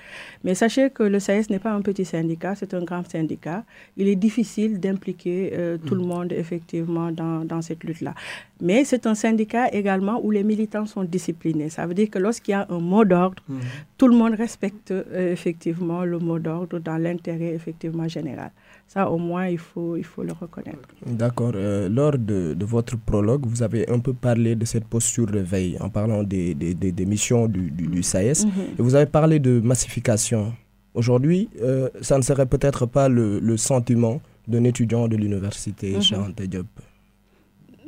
[0.44, 3.64] Mais sachez que le SAES n'est pas un petit syndicat, c'est un grand syndicat.
[3.96, 6.08] Il est difficile d'impliquer euh, tout le mhm.
[6.08, 8.14] monde effectivement dans, dans cette lutte-là.
[8.60, 11.70] Mais c'est un syndicat également où les militants sont disciplinés.
[11.70, 13.60] Ça veut dire que lorsqu'il y a un mot d'ordre, mhm.
[13.98, 18.52] tout le monde respecte euh, effectivement le mot d'ordre dans l'intérêt effectivement général.
[18.94, 20.88] Ça, au moins, il faut, il faut le reconnaître.
[21.08, 21.54] D'accord.
[21.56, 25.40] Euh, lors de, de, votre prologue, vous avez un peu parlé de cette posture de
[25.40, 28.46] veille en parlant des, des, des, missions du, du, SAES.
[28.46, 28.52] Mhm.
[28.78, 30.54] Et vous avez parlé de massification.
[30.94, 36.34] Aujourd'hui, euh, ça ne serait peut-être pas le, le sentiment d'un étudiant de l'université mm.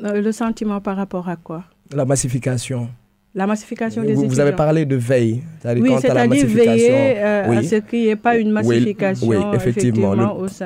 [0.03, 1.65] Euh, le sentiment par rapport à quoi?
[1.93, 2.89] La massification.
[3.35, 5.43] La massification des vous, vous avez parlé de veille.
[5.65, 9.27] Oui, c'est-à-dire veiller euh, à ce qu'il n'y ait pas une massification.
[9.27, 10.15] Oui, effectivement.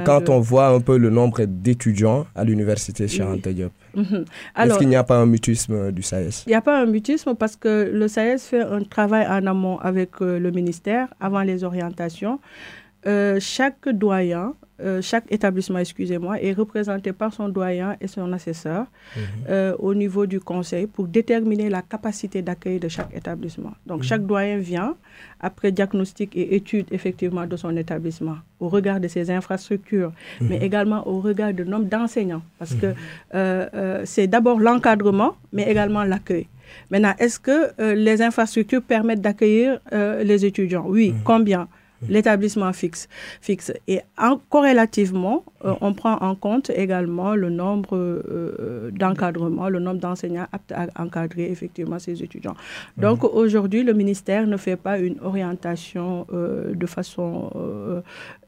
[0.05, 3.69] quand on voit un peu le nombre d'étudiants à l'université oui.
[3.95, 4.25] Mhm.
[4.57, 7.33] Est-ce qu'il n'y a pas un mutisme du SAES Il n'y a pas un mutisme
[7.33, 11.63] parce que le SAES fait un travail en amont avec euh, le ministère avant les
[11.63, 12.39] orientations.
[13.05, 18.85] Euh, chaque doyen euh, chaque établissement, excusez-moi, est représenté par son doyen et son assesseur
[19.15, 19.21] mhm.
[19.49, 23.73] euh, au niveau du conseil pour déterminer la capacité d'accueil de chaque établissement.
[23.85, 24.27] Donc, chaque mhm.
[24.27, 24.95] doyen vient
[25.41, 30.63] après diagnostic et étude effectivement de son établissement au regard de ses infrastructures, mais mhm.
[30.63, 32.93] également au regard du nombre d'enseignants, parce que
[34.05, 36.47] c'est d'abord l'encadrement, mais également l'accueil.
[36.91, 40.85] Maintenant, est-ce que les infrastructures permettent d'accueillir les étudiants?
[40.87, 41.13] Oui.
[41.23, 41.67] Combien?
[42.07, 43.07] L'établissement fixe,
[43.41, 43.73] fixe.
[43.87, 49.99] Et en, corrélativement, euh, on prend en compte également le nombre euh, d'encadrements, le nombre
[49.99, 52.55] d'enseignants aptes à encadrer effectivement ces étudiants.
[52.97, 53.29] Donc mhm.
[53.33, 57.51] aujourd'hui, le ministère ne fait pas une orientation euh, de façon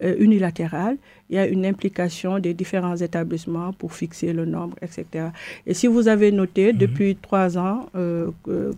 [0.02, 0.98] unilatérale.
[1.30, 5.30] Il y a une implication des différents établissements pour fixer le nombre, etc.
[5.66, 6.80] Et si vous avez noté, mhm.
[6.80, 7.88] depuis trois ans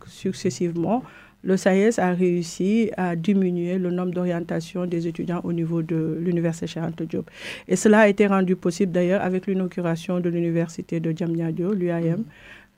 [0.08, 1.04] successivement,
[1.44, 6.68] le SAES a réussi à diminuer le nombre d'orientation des étudiants au niveau de l'université
[6.68, 7.30] Charles Diop.
[7.68, 12.24] Et cela a été rendu possible d'ailleurs avec l'inauguration de l'université de Diamniadio, l'UAM,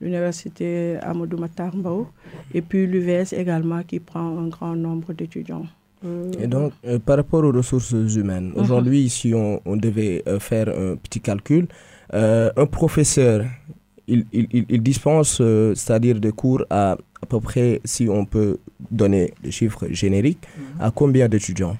[0.01, 2.07] l'université Amadou Matarbao,
[2.53, 5.65] et puis l'UVS également qui prend un grand nombre d'étudiants.
[6.03, 8.61] Euh, et donc, euh, par rapport aux ressources humaines, uh-huh.
[8.61, 11.67] aujourd'hui, si on, devait euh, faire un petit calcul,
[12.11, 13.45] un professeur,
[14.07, 15.41] il, il, il dispense,
[15.73, 18.59] c'est-à-dire des cours à à peu près, si on peut
[18.91, 20.85] donner des chiffres génériques, uh-huh.
[20.85, 21.75] à combien d'étudiants?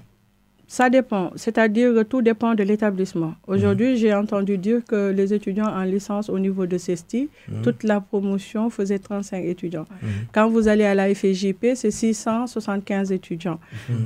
[0.68, 3.36] Ça dépend, c'est-à-dire que tout dépend de l'établissement.
[3.46, 3.96] Aujourd'hui, mhm.
[3.98, 7.62] j'ai entendu dire que les étudiants en licence au niveau de CESTI, mhm.
[7.62, 9.86] toute la promotion faisait 35 étudiants.
[10.02, 10.10] Mhm.
[10.34, 13.60] Quand vous allez à la FJP, c'est 675 étudiants,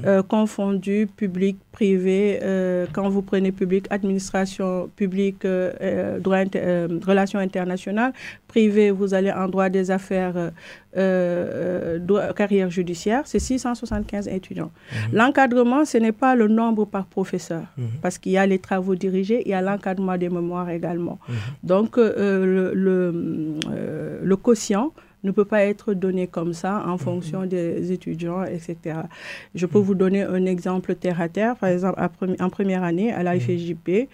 [0.05, 2.39] euh, confondus, public, privé.
[2.41, 6.43] Euh, quand vous prenez public, administration publique, euh, droit
[7.05, 8.13] relations internationales,
[8.47, 10.51] privé, vous allez en droit des affaires,
[12.35, 14.71] carrière judiciaire, c'est 675 étudiants.
[15.13, 17.87] L'encadrement, ce n'est pas le nombre par professeur, mhm.
[18.01, 21.19] parce qu'il y a les travaux dirigés, il y a l'encadrement des mémoires également.
[21.27, 21.35] Mhm.
[21.63, 23.13] Donc, euh, le,
[23.71, 26.97] euh, le, quotient ne peut pas être donné comme ça en mhm.
[26.99, 29.01] fonction des étudiants, etc.
[29.55, 31.55] Je peux vous donner un exemple terre à terre.
[31.55, 32.01] Par exemple,
[32.39, 34.09] en première année, à la FJP,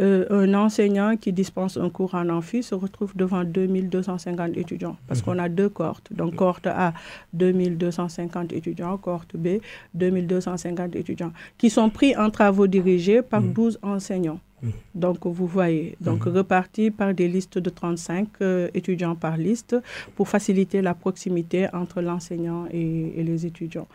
[0.00, 5.22] euh, un enseignant qui dispense un cours en amphi se retrouve devant 2250 étudiants parce
[5.22, 6.12] qu'on a deux cohortes.
[6.12, 6.92] Donc, cohorte A,
[7.32, 9.58] 2250 étudiants, cohorte B,
[9.94, 14.40] 2250 étudiants, qui sont pris en travaux dirigés par 12 enseignants.
[14.62, 14.68] Mm.
[14.94, 16.30] Donc, vous voyez, donc mm.
[16.30, 19.76] reparti par des listes de 35 euh, étudiants par liste
[20.16, 23.86] pour faciliter la proximité entre l'enseignant et, les étudiants.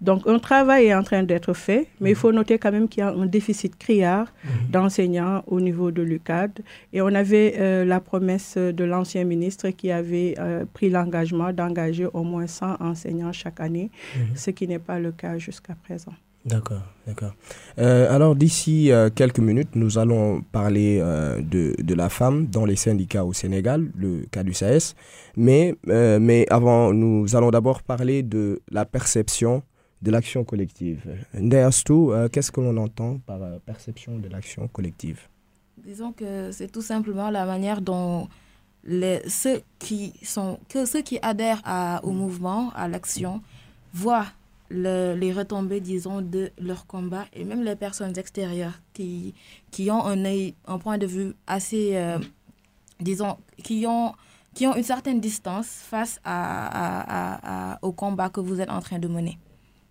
[0.00, 3.00] Donc, un travail est en train d'être fait, mais il faut noter quand même qu'il
[3.00, 5.37] y a un déficit criard mm-hmm.
[5.46, 6.60] Au niveau de l'UCAD.
[6.92, 12.06] Et on avait euh, la promesse de l'ancien ministre qui avait euh, pris l'engagement d'engager
[12.12, 13.90] au moins 100 enseignants chaque année,
[14.34, 16.12] ce qui n'est pas le cas jusqu'à présent.
[16.48, 17.32] D'accord, d'accord.
[17.78, 22.64] Euh, alors d'ici euh, quelques minutes, nous allons parler euh, de, de, la femme dans
[22.64, 24.94] les syndicats au Sénégal, le cas du SAS.
[25.36, 29.62] Mais, mais avant, nous allons d'abord parler de la perception
[30.02, 31.00] de l'action collective.
[31.84, 35.20] tout, qu'est-ce que l'on entend par perception de l'action collective?
[35.76, 38.28] Disons que c'est tout simplement la manière dont
[38.84, 41.62] les, ceux, qui sont, que ceux qui adhèrent
[42.02, 43.42] au mouvement, à l'action,
[43.92, 44.26] voient
[44.70, 49.34] les retombées, disons, de leur combat et même les personnes extérieures qui,
[49.70, 50.24] qui ont un,
[50.66, 52.18] un point de vue assez, euh,
[53.00, 54.12] disons, qui ont,
[54.54, 58.98] qui ont une certaine distance face à, à, au combat que vous êtes en train
[58.98, 59.38] de mener.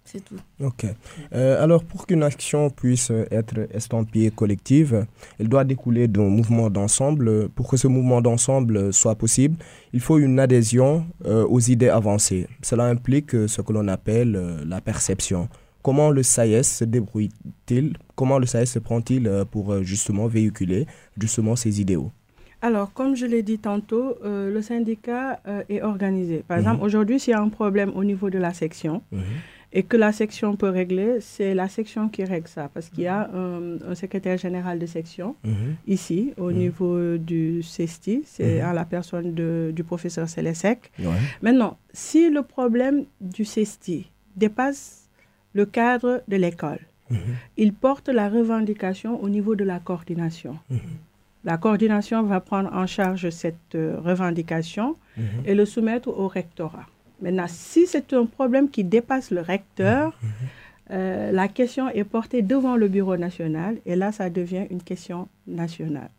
[0.08, 0.38] C'est tout.
[0.63, 0.86] Ok.
[1.34, 5.06] Euh, alors, pour qu'une action puisse être estampillée collective,
[5.38, 7.50] elle doit découler d'un mouvement d'ensemble.
[7.50, 9.58] Pour que ce mouvement d'ensemble soit possible,
[9.91, 12.48] il faut une adhésion euh, aux idées avancées.
[12.62, 15.50] Cela implique ce que l'on appelle euh, la perception.
[15.84, 17.98] Comment le SAES se débrouille-t-il?
[18.15, 20.86] Comment le SAES se prend-il pour justement véhiculer
[21.17, 22.12] justement ses idéaux?
[22.62, 25.39] Alors, comme je l'ai dit tantôt, le syndicat
[25.70, 26.43] est organisé.
[26.46, 26.63] Par mhm.
[26.63, 29.22] exemple, aujourd'hui, s'il y a un problème au niveau de la section, mhm
[29.73, 33.08] et que la section peut régler, c'est la section qui règle ça, parce qu'il y
[33.08, 35.75] a un, secrétaire général de section mhm.
[35.88, 36.58] ici, au mhm.
[36.58, 38.75] niveau du CESTI, c'est à mhm.
[38.75, 40.91] la personne de, du professeur Célesec.
[41.41, 45.10] Maintenant, si le problème du CESTI dépasse
[45.53, 46.80] le cadre de l'école,
[47.56, 50.58] il porte la revendication au niveau de la coordination.
[51.45, 54.97] La coordination va prendre en charge cette euh, revendication
[55.45, 56.86] et le soumettre au rectorat.
[57.21, 60.30] Maintenant, si c'est un problème qui dépasse le recteur, mhm.
[60.91, 65.27] euh, la question est portée devant le bureau national et là, ça devient une question
[65.47, 66.10] nationale.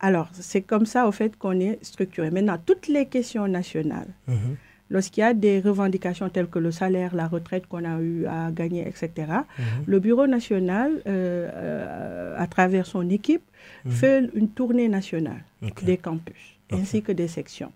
[0.00, 2.30] Alors, c'est comme ça, au fait, qu'on est structuré.
[2.30, 4.56] Maintenant, toutes les questions nationales, mhm.
[4.90, 8.50] lorsqu'il y a des revendications telles que le salaire, la retraite qu'on a eu à
[8.50, 9.64] gagner, etc., mhm.
[9.86, 13.42] le bureau national, euh, euh, à travers son équipe,
[13.88, 15.44] fait une tournée nationale
[15.82, 17.72] des campus, ainsi que des sections.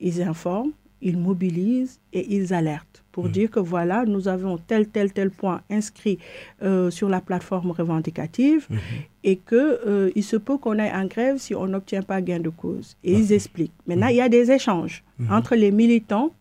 [0.00, 3.32] Ils informent, ils mobilisent et ils alertent pour mmh.
[3.32, 6.18] dire que voilà, nous avons tel, tel, tel point inscrit
[6.62, 8.76] euh, sur la plateforme revendicative mmh.
[9.24, 12.40] et qu'il euh, il se peut qu'on aille en grève si on n'obtient pas gain
[12.40, 12.96] de cause.
[13.02, 13.72] Et ils expliquent.
[13.86, 14.10] Maintenant, mmh.
[14.10, 16.32] il y a des échanges entre les militants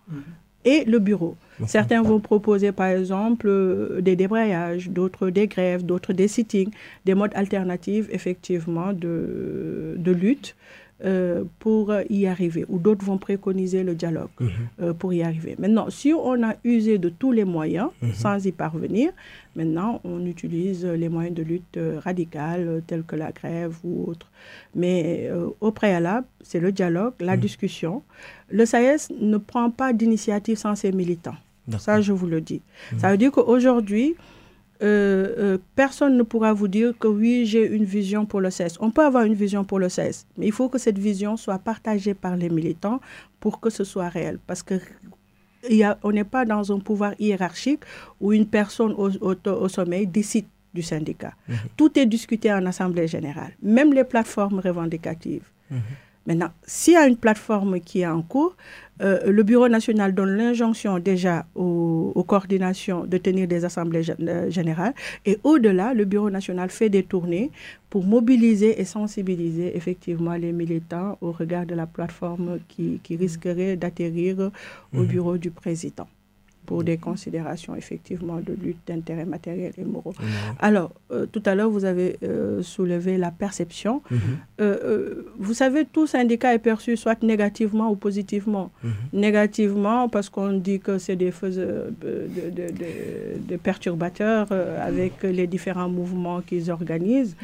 [0.66, 1.36] et le bureau.
[1.66, 6.70] Certains vont proposer, par exemple, euh, des débrayages, d'autres des grèves, d'autres des sittings,
[7.06, 10.56] des modes alternatifs, effectivement, de, de lutte.
[11.06, 14.50] Euh, pour y arriver, ou d'autres vont préconiser le dialogue mhm.
[14.82, 15.56] euh, pour y arriver.
[15.60, 18.14] Maintenant, si on a usé de tous les moyens mhm.
[18.16, 19.12] sans y parvenir,
[19.56, 24.32] maintenant on utilise les moyens de lutte euh, radicale tels que la grève ou autre.
[24.74, 25.30] Mais
[25.62, 27.42] au préalable, c'est le dialogue, la mhm.
[27.42, 28.02] discussion.
[28.50, 31.38] Le SAES ne prend pas d'initiative sans ses militants.
[31.78, 32.62] Ça, je vous le dis.
[32.98, 34.16] Ça veut dire qu'aujourd'hui,
[34.82, 38.78] euh, euh, personne ne pourra vous dire que oui, j'ai une vision pour le CES.
[38.80, 41.60] On peut avoir une vision pour le CES, mais il faut que cette vision soit
[41.60, 43.00] partagée par les militants
[43.40, 44.40] pour que ce soit réel.
[44.46, 44.76] Parce que
[45.70, 47.82] y a, on n'est pas dans un pouvoir hiérarchique
[48.22, 51.34] où une personne au, au, sommet décide du syndicat.
[51.48, 51.56] Mhm.
[51.76, 55.50] Tout est discuté en assemblée générale, même les plateformes revendicatives.
[55.72, 55.80] Mhm.
[56.28, 58.56] Maintenant, s'il y a une plateforme qui est en cours,
[59.02, 64.94] euh, le Bureau national donne l'injonction déjà aux, coordinations de tenir des assemblées euh, générales.
[65.26, 67.50] Et au-delà, le Bureau national fait des tournées
[67.90, 74.52] pour mobiliser et sensibiliser effectivement les militants au regard de la plateforme qui, risquerait d'atterrir
[74.94, 75.06] au mhm.
[75.08, 76.08] bureau du président
[76.68, 80.14] pour des considérations effectivement de lutte d'intérêts matériels et moraux.
[80.60, 84.04] Alors, euh, tout à l'heure, vous avez euh, soulevé la perception.
[84.12, 84.20] Mhm.
[84.60, 88.70] Euh, vous savez, tout syndicat est perçu soit négativement ou positivement.
[88.84, 88.92] Mhm.
[89.14, 91.94] Négativement parce qu'on dit que c'est des de,
[93.50, 94.48] de, perturbateurs
[94.92, 97.38] avec les différents mouvements qu'ils organisent.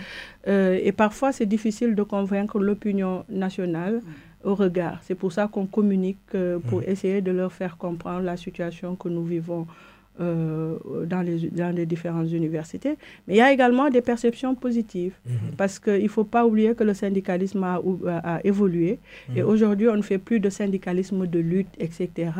[0.87, 4.01] et parfois, c'est difficile de convaincre l'opinion nationale
[4.43, 4.99] au regard.
[5.01, 6.85] C'est pour ça qu'on communique euh, pour mm.
[6.87, 9.67] essayer de leur faire comprendre la situation que nous vivons
[10.19, 10.75] euh,
[11.05, 12.97] dans, les, dans les différentes universités.
[13.27, 15.55] Mais il y a également des perceptions positives, mm-hmm.
[15.57, 17.81] parce qu'il ne faut pas oublier que le syndicalisme a,
[18.23, 18.99] a, évolué,
[19.35, 19.47] et mm.
[19.47, 22.31] aujourd'hui on ne fait plus de syndicalisme de lutte, etc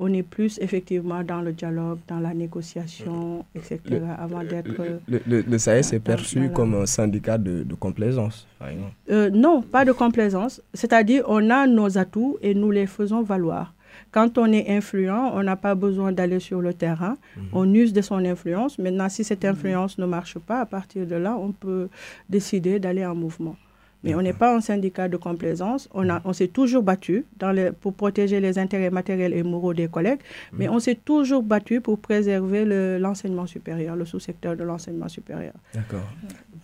[0.00, 3.78] on est plus effectivement dans le dialogue, dans la négociation, etc.
[4.18, 4.72] avant d'être.
[5.06, 9.60] Le, le, le, SAES est perçu comme un syndicat de, complaisance, par exemple euh, Non,
[9.62, 10.62] pas de complaisance.
[10.72, 13.74] C'est-à-dire, on a nos atouts et nous les faisons valoir.
[14.10, 17.16] Quand on est influent, on n'a pas besoin d'aller sur le terrain.
[17.36, 17.42] Mhm.
[17.52, 18.78] On use de son influence.
[18.78, 21.88] Maintenant, si cette influence ne marche pas, à partir de là, on peut
[22.28, 23.56] décider d'aller en mouvement.
[24.02, 25.88] Mais on n'est pas un syndicat de complaisance.
[25.92, 29.88] On, a, on s'est toujours battu dans pour protéger les intérêts matériels et moraux des
[29.88, 30.20] collègues,
[30.52, 32.64] mais on s'est toujours battu pour préserver
[32.98, 35.52] l'enseignement supérieur, le sous-secteur de l'enseignement supérieur.
[35.74, 36.08] D'accord.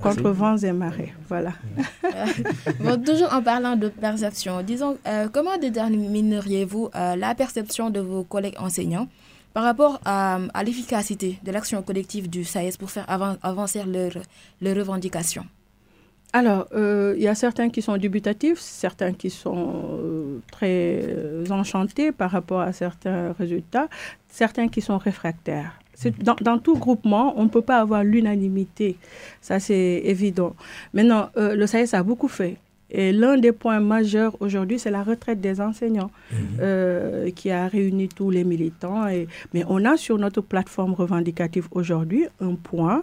[0.01, 1.53] Contre vents et marées, voilà.
[2.81, 8.23] bon, toujours en parlant de perception, disons, euh, comment détermineriez-vous euh, la perception de vos
[8.25, 9.09] collègues enseignants
[9.55, 13.07] par rapport à, à l'efficacité de l'action collective du SAES pour faire
[13.43, 14.23] avancer leurs
[14.61, 15.47] leur revendications?
[16.37, 19.71] Alors, euh, il y a certains qui sont dubitatifs, certains qui sont
[20.03, 23.89] euh, très euh, enchantés par rapport à certains résultats,
[24.29, 25.73] certains qui sont réfractaires.
[26.19, 28.99] Dans, dans, tout groupement, on ne peut pas avoir l'unanimité,
[29.41, 30.55] ça c'est évident.
[30.93, 32.59] Maintenant, le SAES a beaucoup fait.
[32.91, 37.33] Et l'un des points majeurs aujourd'hui, c'est la retraite des enseignants mhm.
[37.33, 39.09] qui a réuni tous les militants.
[39.09, 43.03] Et, mais on a sur notre plateforme revendicative aujourd'hui un point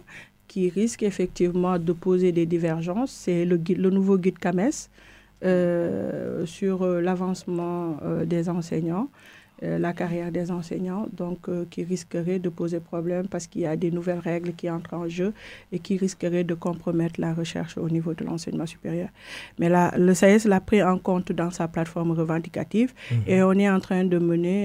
[0.53, 4.87] qui risque effectivement de poser des divergences, c'est le, le nouveau guide CAMES
[5.43, 9.07] euh, sur euh, l'avancement euh, des enseignants.
[9.85, 11.39] la carrière des enseignants, donc
[11.71, 15.07] qui risquerait de poser problème parce qu'il y a des nouvelles règles qui entrent en
[15.19, 15.29] jeu
[15.71, 19.09] et qui risqueraient de compromettre la recherche au niveau de l'enseignement supérieur.
[19.59, 23.17] Mais là, le SAES l'a pris en compte dans sa plateforme revendicative mhm.
[23.31, 24.59] et on est en train de mener,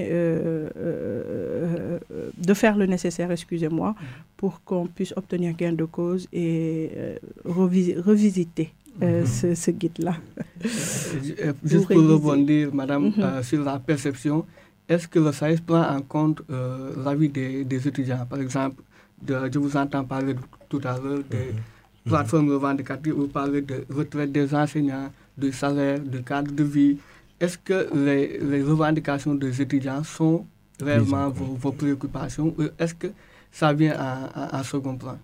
[2.49, 3.95] de faire le nécessaire, excusez-moi,
[4.39, 9.55] pour qu'on puisse obtenir gain de cause et euh, revisiter euh, mhm.
[9.55, 10.15] ce, guide-là.
[10.65, 13.43] Euh, juste pour rebondir, Madame, mhm.
[13.43, 14.47] sur la perception,
[14.89, 16.41] est-ce que le SAES prend en compte
[17.05, 18.25] l'avis des, des, étudiants?
[18.29, 18.81] Par exemple,
[19.21, 20.35] de, je vous entends parler
[20.71, 21.61] tout à l'heure des mhm.
[22.07, 26.97] plateformes revendicatives, vous parlez de retraite des enseignants, de salaire, de cadre de vie.
[27.39, 30.47] Est-ce que les, les, revendications des étudiants sont
[30.81, 32.55] réellement vos, vos préoccupations.
[32.79, 33.09] Est-ce que
[33.51, 35.19] ça vient à, second plan?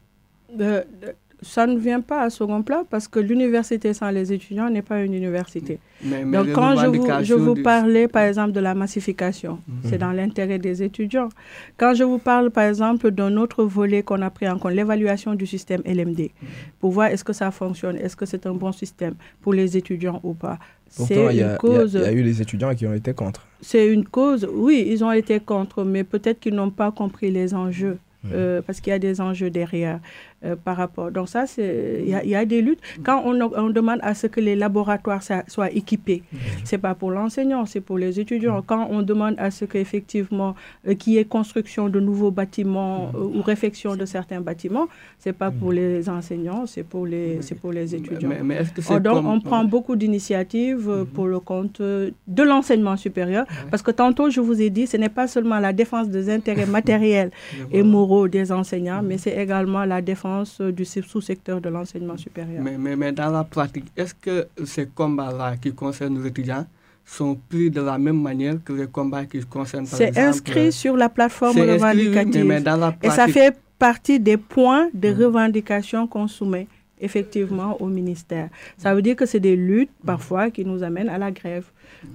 [1.44, 5.00] Ça ne vient pas à second plan parce que l'université sans les étudiants n'est pas
[5.02, 5.78] une université.
[6.02, 9.74] Donc quand je vous, je vous parlais par exemple de la massification, mhm.
[9.84, 11.28] c'est dans l'intérêt des étudiants.
[11.76, 15.34] Quand je vous parle par exemple d'un autre volet qu'on a pris en compte, l'évaluation
[15.34, 16.48] du système LMD, mhm.
[16.80, 20.20] pour voir est-ce que ça fonctionne, est-ce que c'est un bon système pour les étudiants
[20.22, 20.58] ou pas.
[20.96, 23.46] Pourtant, il y, a eu des étudiants qui ont été contre.
[23.60, 27.52] C'est une cause, oui, ils ont été contre, mais peut-être qu'ils n'ont pas compris les
[27.54, 27.98] enjeux.
[28.32, 30.00] Euh, parce qu'il y a des enjeux derrière
[30.44, 31.10] euh, par rapport.
[31.10, 32.80] Donc ça, il y, y, a des luttes.
[33.02, 36.22] Quand on, on, demande à ce que les laboratoires soient équipés,
[36.64, 38.62] c'est pas pour l'enseignant, c'est pour les étudiants.
[38.66, 40.54] Quand on demande à ce qu'effectivement
[40.86, 44.86] euh, qu'il y ait construction de nouveaux bâtiments ou réfection de certains bâtiments,
[45.18, 48.30] c'est pas pour les enseignants, c'est pour les, c'est pour les étudiants.
[48.44, 51.06] Mais, est-ce que c'est Donc on prend beaucoup d'initiatives mhm.
[51.06, 55.08] pour le compte de l'enseignement supérieur, parce que tantôt je vous ai dit, ce n'est
[55.08, 57.30] pas seulement la défense des intérêts matériels
[57.72, 60.33] et moraux des enseignants, mais c'est également la défense
[60.72, 62.62] du sous-secteur de l'enseignement supérieur.
[62.62, 66.66] Mais, mais, mais, dans la pratique, est-ce que ces combats-là qui concernent les étudiants
[67.04, 70.96] sont pris de la même manière que les combats qui concernent par C'est inscrit sur
[70.96, 72.44] la plateforme inscrit, oui, revendicative.
[72.44, 76.66] mais dans la Et ça fait partie des points de revendication qu'on soumet
[77.00, 78.48] effectivement au ministère.
[78.78, 81.66] Ça veut dire que c'est des luttes parfois qui nous amènent à la grève.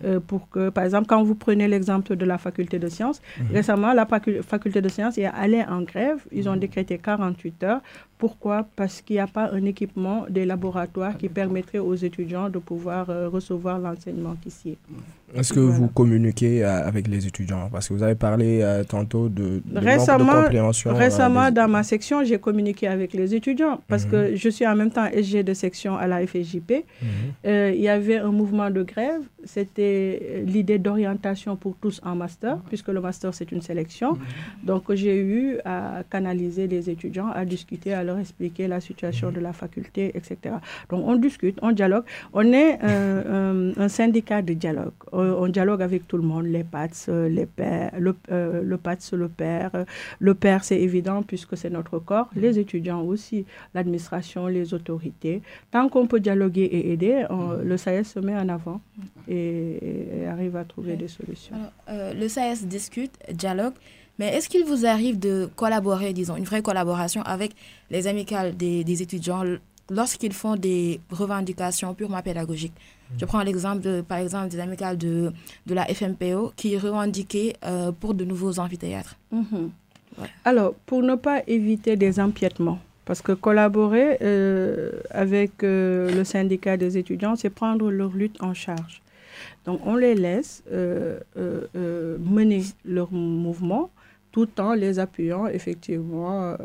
[0.03, 3.21] Euh, pour que, par exemple, quand vous prenez l'exemple de la faculté de sciences,
[3.51, 6.19] récemment, la facu- faculté de sciences est allée en grève.
[6.32, 7.82] Ils ont décrété 48 heures.
[8.17, 8.67] Pourquoi?
[8.75, 13.09] Parce qu'il n'y a pas un équipement des laboratoires qui permettrait aux étudiants de pouvoir
[13.09, 14.77] euh, recevoir l'enseignement ici.
[15.34, 15.77] Est-ce que Voilà.
[15.77, 17.69] vous communiquez euh, avec les étudiants?
[17.71, 20.93] Parce que vous avez parlé tantôt de, de manque Récemment- de compréhension.
[20.93, 24.76] Récemment, des- dans ma section, j'ai communiqué avec les étudiants parce que je suis en
[24.76, 26.72] même temps SG de section à la FJP.
[26.72, 27.07] Mhm.
[27.45, 29.22] Euh, il y avait un mouvement de grève.
[29.45, 34.17] C'était euh, l'idée d'orientation pour tous en master, puisque le master, c'est une sélection.
[34.63, 39.39] Donc, j'ai eu à canaliser les étudiants, à discuter, à leur expliquer la situation de
[39.39, 40.55] la faculté, etc.
[40.89, 42.03] Donc, on discute, on dialogue.
[42.34, 44.93] On est euh, un, un syndicat de dialogue.
[45.11, 49.28] On, dialogue avec tout le monde, les PATS, les pères, le, euh, le PATS, le
[49.28, 49.72] père.
[50.20, 52.30] Le père, c'est évident, puisque c'est notre corps.
[52.36, 55.41] Les étudiants aussi, l'administration, les autorités.
[55.72, 58.82] Tant qu'on peut dialoguer et aider, on- le SAES se met en avant
[59.28, 61.55] et, et arrive à trouver des solutions.
[61.55, 63.74] Alors, euh, le SAES discute, dialogue,
[64.18, 67.51] mais est-ce qu'il vous arrive de collaborer, disons, une vraie collaboration avec
[67.89, 69.43] les amicales des, des étudiants
[69.89, 72.74] lorsqu'ils font des revendications purement pédagogiques?
[73.18, 75.32] Je prends l'exemple, de, par exemple, des amicales de,
[75.66, 79.16] de la FMPO qui revendiquaient euh, pour de nouveaux amphithéâtres.
[79.32, 79.72] Mhm.
[80.20, 80.28] Ouais.
[80.45, 82.78] Alors, pour ne pas éviter des empiètements,
[83.10, 88.53] parce que collaborer euh, avec euh, le syndicat des étudiants, c'est prendre leur lutte en
[88.53, 89.01] charge.
[89.66, 91.18] Donc, on les laisse euh,
[92.20, 93.89] mener leur mouvement
[94.32, 96.55] tout en les appuyant effectivement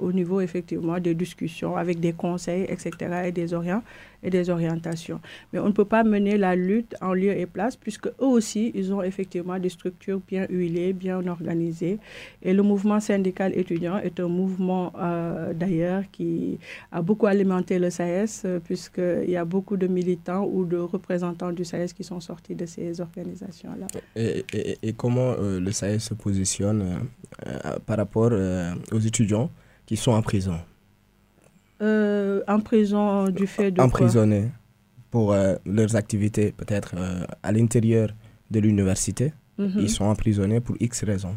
[0.00, 2.90] au niveau effectivement des discussions avec des conseils, etc.
[3.26, 3.84] et des, orient
[4.30, 5.20] des orientations.
[5.52, 8.72] Mais on ne peut pas mener la lutte en lieu et place puisque eux aussi,
[8.74, 11.98] ils ont effectivement des structures bien huilées, bien organisées.
[12.42, 16.58] Et le mouvement syndical étudiant est un mouvement euh, d'ailleurs qui
[16.92, 21.52] a beaucoup alimenté le SAES euh, puisqu'il y a beaucoup de militants ou de représentants
[21.52, 23.86] du SAES qui sont sortis de ces organisations-là.
[24.14, 27.00] Et, et- et comment euh, le SAES se positionne
[27.46, 28.32] euh, par rapport
[28.92, 29.50] aux étudiants
[29.86, 30.58] qui sont en prison,
[31.82, 33.84] Euh, en prison du fait de quoi?
[33.84, 34.50] Emprisonnés
[35.10, 38.08] pour euh, leurs activités peut-être euh, à l'intérieur
[38.50, 39.72] de l'université Mhm.
[39.78, 41.34] Ils sont emprisonnés pour X raisons.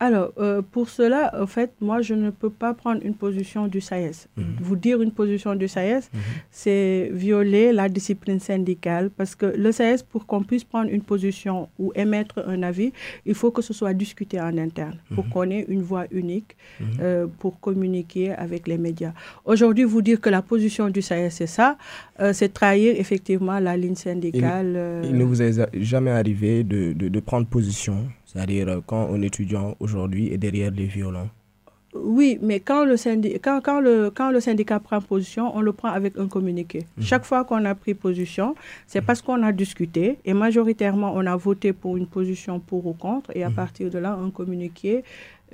[0.00, 3.80] Alors, euh, pour cela, en fait, moi, je ne peux pas prendre une position du
[3.80, 4.26] SAES.
[4.36, 4.44] Mhm.
[4.60, 6.20] Vous dire une position du SAES, Mhm.
[6.50, 11.68] c'est violer la discipline syndicale parce que le SAES, pour qu'on puisse prendre une position
[11.78, 12.92] ou émettre un avis,
[13.24, 16.86] il faut que ce soit discuté en interne pour qu'on ait une voix unique Mhm.
[17.00, 19.12] euh, pour communiquer avec les médias.
[19.44, 21.78] Aujourd'hui, vous dire que la position du SAES, c'est ça,
[22.20, 25.00] euh, c'est trahir effectivement la ligne syndicale.
[25.04, 29.22] Il ne vous est jamais arrivé de, de, de prendre position, c'est-à-dire euh, quand un
[29.22, 31.28] étudiant aujourd'hui est derrière les violents.
[31.96, 35.72] Oui, mais quand le, syndic- quand, quand, le, quand le syndicat prend position, on le
[35.72, 36.86] prend avec un communiqué.
[37.00, 38.56] Chaque fois qu'on a pris position,
[38.88, 42.94] c'est parce qu'on a discuté et majoritairement, on a voté pour une position pour ou
[42.94, 45.04] contre et à partir de là, un communiqué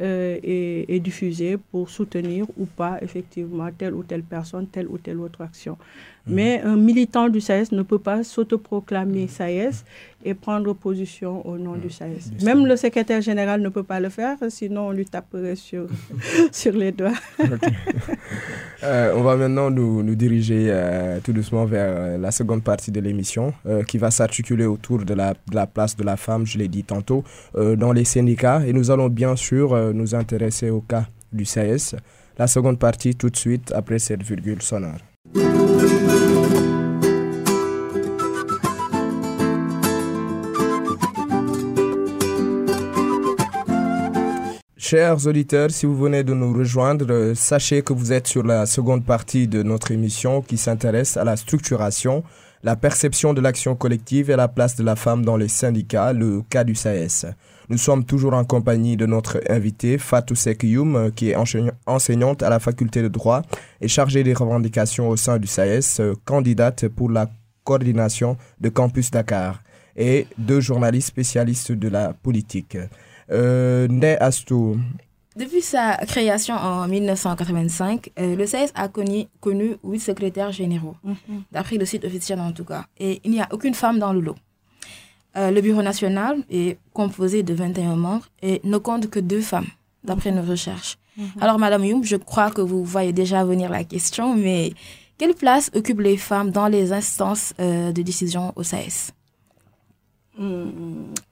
[0.01, 4.97] euh, est, est diffusé pour soutenir ou pas effectivement telle ou telle personne, telle ou
[4.97, 5.77] telle autre action.
[6.31, 9.85] Mais un militant du SAES ne peut pas s'autoproclamer SAES
[10.25, 12.31] et prendre position au nom du SAES.
[12.39, 12.69] Du Même SAES.
[12.69, 15.87] le secrétaire général ne peut pas le faire, sinon on lui taperait sur,
[16.53, 17.13] sur les doigts.
[18.83, 22.91] Euh, on va maintenant nous, nous diriger euh, tout doucement vers euh, la seconde partie
[22.91, 23.53] de l'émission
[23.87, 26.83] qui va s'articuler autour de la, de la place de la femme, je l'ai dit
[26.85, 27.23] tantôt,
[27.55, 28.63] dans les syndicats.
[28.67, 31.95] Et nous allons bien sûr nous intéresser au cas du CS.
[32.39, 34.97] La seconde partie tout de suite après cette virgule sonore.
[44.91, 48.67] Chers auditeurs, si vous venez de nous rejoindre, euh, sachez que vous êtes sur la
[48.67, 52.25] seconde partie de notre émission qui s'intéresse à la structuration,
[52.65, 56.43] la perception de l'action collective et la place de la femme dans les syndicats, le
[56.43, 57.27] cas du SAES.
[57.69, 61.37] Nous sommes toujours en compagnie de notre invitée Fatou Sekyoum, euh, qui est
[61.87, 63.43] enseignante à la faculté de droit
[63.81, 67.31] et chargée des revendications au sein du SAES, euh, candidate pour la
[67.63, 69.63] coordination de Campus Dakar,
[69.95, 72.77] et deux journalistes spécialistes de la politique.
[73.31, 74.79] Euh, Ndé Astou,
[75.37, 80.97] Depuis sa création en 1985, euh, le SAES a connu, connu huit secrétaires généraux,
[81.53, 84.21] d'après le site officiel en tout cas, et il n'y a aucune femme dans le
[84.21, 84.37] lot.
[85.37, 89.69] Euh, le bureau national est composé de 21 membres et ne compte que deux femmes,
[90.03, 90.99] d'après nos recherches.
[91.41, 94.73] Alors, Madame Youm, je crois que vous voyez déjà venir la question, mais
[95.19, 99.20] quelle place occupent les femmes dans les instances euh, de décision au SAES Hmm,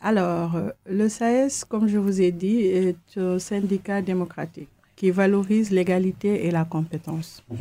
[0.00, 0.52] alors,
[0.88, 6.50] le SAES, comme je vous ai dit, est un syndicat démocratique qui valorise l'égalité et
[6.50, 7.42] la compétence.
[7.50, 7.58] Mhm.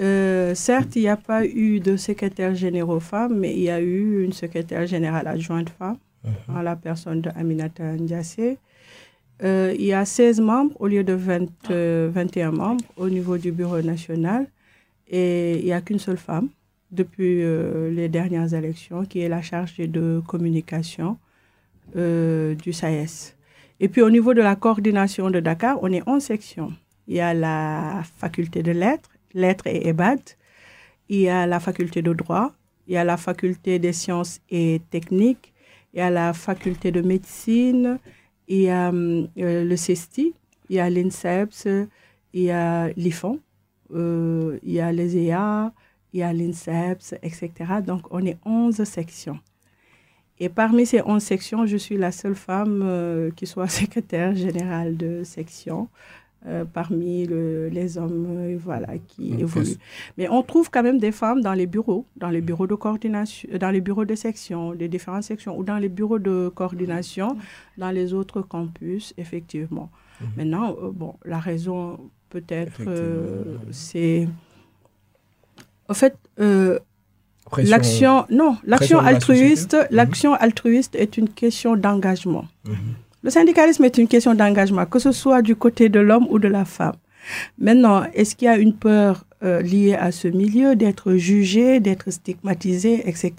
[0.00, 3.80] Euh, certes, il n'y a pas eu de secrétaire général femme, mais il y a
[3.80, 6.56] eu une secrétaire générale adjointe femme, mhm.
[6.56, 8.58] en la personne de Aminata Ndiassé.
[9.44, 13.36] Euh, il y a 16 membres au lieu de 20, 21 euh, membres au niveau
[13.36, 14.46] du bureau national.
[15.08, 16.48] Et il n'y a qu'une seule femme
[16.92, 17.42] depuis
[17.90, 21.18] les dernières élections qui est la chargée de communication
[21.94, 23.34] du SAES.
[23.80, 26.72] Et puis au niveau de la coordination de Dakar, on est en sections.
[27.08, 30.20] Il y a la faculté de lettres, lettres et EBAD.
[31.08, 32.52] Il y a la faculté de droit.
[32.86, 35.52] Il y a la faculté des sciences et techniques.
[35.92, 37.98] Il y a la faculté de médecine.
[38.48, 40.32] Il y a euh, le CESTI.
[40.68, 41.66] Il y a l'INSEPS.
[42.34, 43.40] Il y a l'IFON.
[43.94, 45.72] Euh, il y a les EA.
[46.12, 47.50] Il y a l'INSEPS, etc.
[47.84, 49.38] Donc, on est 11 sections.
[50.38, 54.96] Et parmi ces 11 sections, je suis la seule femme euh, qui soit secrétaire générale
[54.96, 55.88] de section.
[56.44, 59.76] Euh, parmi les hommes euh, voilà, qui évoluent.
[60.18, 63.48] Mais on trouve quand même des femmes dans les bureaux, dans les bureaux de coordination,
[63.60, 67.36] dans les bureaux de section, des différentes sections, ou dans les bureaux de coordination
[67.78, 69.88] dans les autres campus, effectivement.
[70.20, 70.28] Mhm.
[70.36, 72.82] Maintenant, euh, bon, la raison peut-être,
[73.70, 74.26] c'est...
[75.92, 76.16] En fait,
[77.58, 79.86] l'action, non, l'action altruiste, mhm.
[79.90, 82.46] l'action altruiste est une question d'engagement.
[82.64, 82.94] Mhm.
[83.22, 86.48] Le syndicalisme est une question d'engagement, que ce soit du côté de l'homme ou de
[86.48, 86.96] la femme.
[87.58, 92.10] Maintenant, est-ce qu'il y a une peur euh, liée à ce milieu d'être jugé, d'être
[92.10, 93.32] stigmatisé, etc.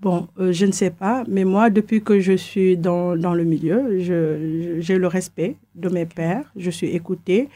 [0.00, 3.44] Bon, euh, je ne sais pas, mais moi, depuis que je suis dans, dans le
[3.44, 7.48] milieu, j'ai le respect de mes pères, je suis écoutée.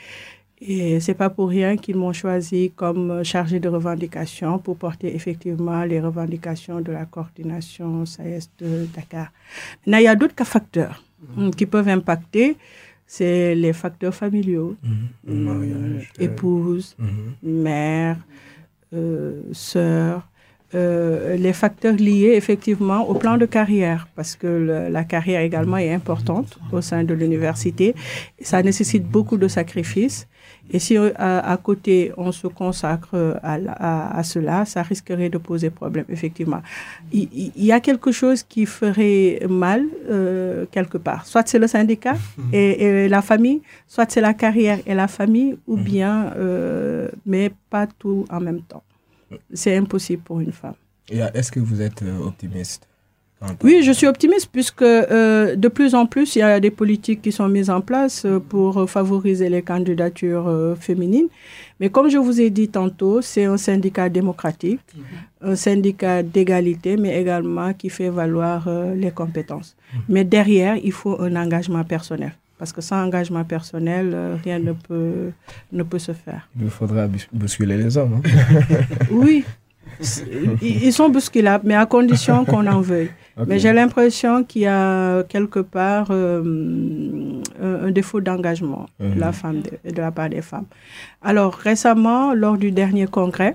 [0.60, 5.84] Et c'est pas pour rien qu'ils m'ont choisi comme chargé de revendication pour porter effectivement
[5.84, 9.28] les revendications de la coordination SAES de Dakar.
[9.86, 11.02] Mais il y a d'autres facteurs.
[11.36, 12.56] Mm, qui peuvent impacter,
[13.06, 15.28] c'est les facteurs familiaux, mm-hmm.
[15.28, 17.50] euh, épouse, mm-hmm.
[17.50, 18.16] mère,
[18.94, 20.28] euh, sœur,
[20.74, 25.92] euh, les facteurs liés effectivement au plan de carrière, parce que la carrière également est
[25.92, 27.94] importante au sein de l'université.
[28.40, 30.28] Ça nécessite beaucoup de sacrifices.
[30.70, 35.38] Et si euh, à, côté, on se consacre euh, à, à, cela, ça risquerait de
[35.38, 36.62] poser problème, effectivement.
[37.12, 41.26] Il, y a quelque chose qui ferait mal euh, quelque part.
[41.26, 42.16] Soit c'est le syndicat
[42.52, 45.82] et, la famille, soit c'est la carrière et la famille, ou mhm.
[45.82, 46.32] bien,
[47.26, 48.82] mais pas tout en même temps.
[49.52, 50.74] C'est impossible pour une femme.
[51.10, 52.87] Est-ce que vous êtes optimiste?
[53.62, 57.22] Oui, je suis optimiste puisque euh, de plus en plus, il y a des politiques
[57.22, 61.28] qui sont mises en place euh, pour favoriser les candidatures euh, féminines.
[61.78, 65.50] Mais comme je vous ai dit tantôt, c'est un syndicat démocratique, mhm.
[65.52, 69.76] un syndicat d'égalité, mais également qui fait valoir les compétences.
[69.94, 70.00] Mhm.
[70.08, 72.32] Mais derrière, il faut un engagement personnel.
[72.58, 75.30] Parce que sans engagement personnel, rien ne peut,
[75.70, 76.48] ne peut se faire.
[76.60, 78.20] Il faudra bousculer les hommes.
[78.24, 78.80] Hein.
[79.12, 79.44] oui,
[80.62, 83.10] ils sont bousculables, mais à condition qu'on en veuille.
[83.46, 89.62] Mais j'ai l'impression qu'il y a quelque part euh, un, défaut d'engagement de, la femme,
[89.62, 90.66] de, la part des femmes.
[91.22, 93.54] Alors récemment, lors du dernier congrès,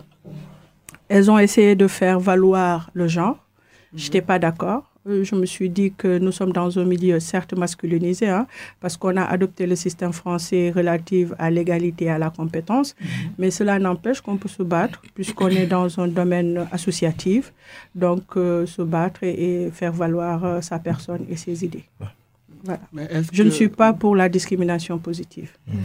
[1.10, 3.46] elles ont essayé de faire valoir le genre.
[3.94, 4.93] Je n'étais pas d'accord.
[5.08, 8.48] Euh, je me suis dit que nous sommes dans un milieu certes masculinisé, hein,
[8.80, 13.08] parce qu'on a adopté le système français relatif à l'égalité et à la compétence, mhm.
[13.38, 17.54] mais cela n'empêche qu'on peut se battre, puisqu'on est dans un domaine associatif,
[17.96, 21.84] donc euh, se battre et, faire valoir euh, sa personne et ses idées.
[22.64, 22.80] Voilà.
[23.32, 25.52] Je ne suis pas pour la discrimination positive.
[25.68, 25.76] Mhm.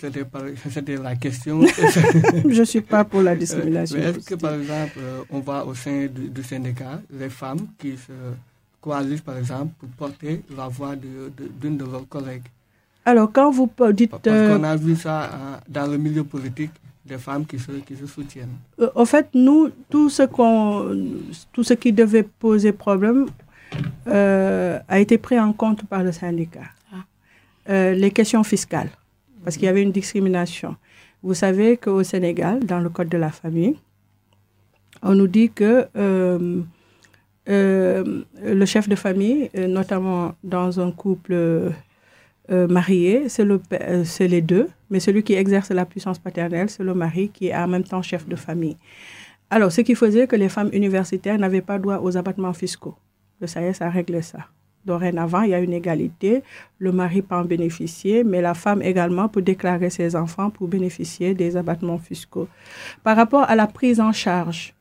[0.70, 1.60] C'était la question.
[2.48, 4.98] je ne suis pas pour la discrimination Est-ce que, par exemple,
[5.30, 8.12] on va au sein du, syndicat, les femmes qui se
[8.80, 12.46] coalisent, par exemple, pour porter la voix d'une de, leurs collègues?
[13.04, 14.10] Alors, quand vous dites...
[14.12, 16.70] Parce qu'on a vu ça hein, dans le milieu politique,
[17.04, 18.56] des femmes qui se, qui se soutiennent.
[18.80, 20.22] Euh, en fait, nous, tout ce,
[21.52, 23.26] tout ce qui devait poser problème,
[24.06, 26.68] euh, a été pris en compte par le syndicat.
[26.92, 26.96] Ah.
[27.70, 28.90] Euh, les questions fiscales,
[29.42, 30.76] parce qu'il y avait une discrimination.
[31.22, 33.76] Vous savez qu'au Sénégal, dans le Code de la famille,
[35.02, 36.62] on nous dit que euh,
[37.46, 41.72] le chef de famille, notamment dans un couple
[42.50, 47.48] marié, c'est les deux, mais celui qui exerce la puissance paternelle, c'est le mari qui
[47.48, 48.76] est en même temps chef de famille.
[49.50, 52.96] Alors, ce qui faisait que les femmes universitaires n'avaient pas droit aux abattements fiscaux.
[53.44, 54.38] Le SAES a réglé ça.
[54.86, 56.42] Dorénavant, il y a une égalité.
[56.78, 61.34] Le mari peut en bénéficier, mais la femme également peut déclarer ses enfants pour bénéficier
[61.34, 62.48] des abattements fiscaux.
[63.02, 64.74] Par rapport à la prise en charge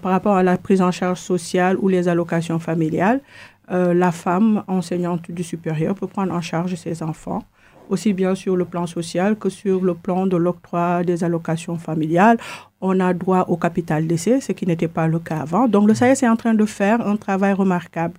[0.00, 3.20] par rapport à la prise en charge sociale ou les allocations familiales,
[3.68, 7.42] la femme enseignante du supérieur peut prendre en charge ses enfants
[7.88, 12.38] aussi bien sur le plan social que sur le plan de l'octroi des allocations familiales.
[12.80, 15.66] On a droit au capital d'essai, ce qui n'était pas le cas avant.
[15.68, 18.14] Donc le SAES est en train de faire un travail remarquable.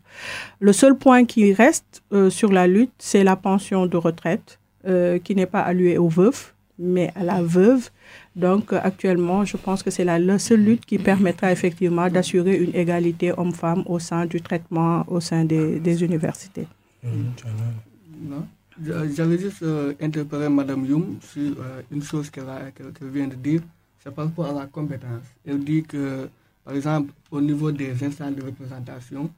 [0.59, 5.20] Le seul point qui reste euh, sur la lutte, c'est la pension de retraite, euh,
[5.20, 7.89] qui n'est pas allouée aux veufs, mais à la veuve.
[8.36, 13.34] Donc actuellement, je pense que c'est la, seule lutte qui permettra effectivement d'assurer une égalité
[13.38, 16.68] homme-femme au sein du traitement au sein des, des universités.
[17.03, 18.45] Non.
[18.84, 22.45] J'avais juste euh, interpellé Mme Youm sur euh, une chose qu'elle
[23.01, 23.61] vient de dire,
[24.03, 25.23] c'est par rapport à la compétence.
[25.45, 26.30] Elle dit que,
[26.63, 29.30] par exemple, au niveau des instances de représentation,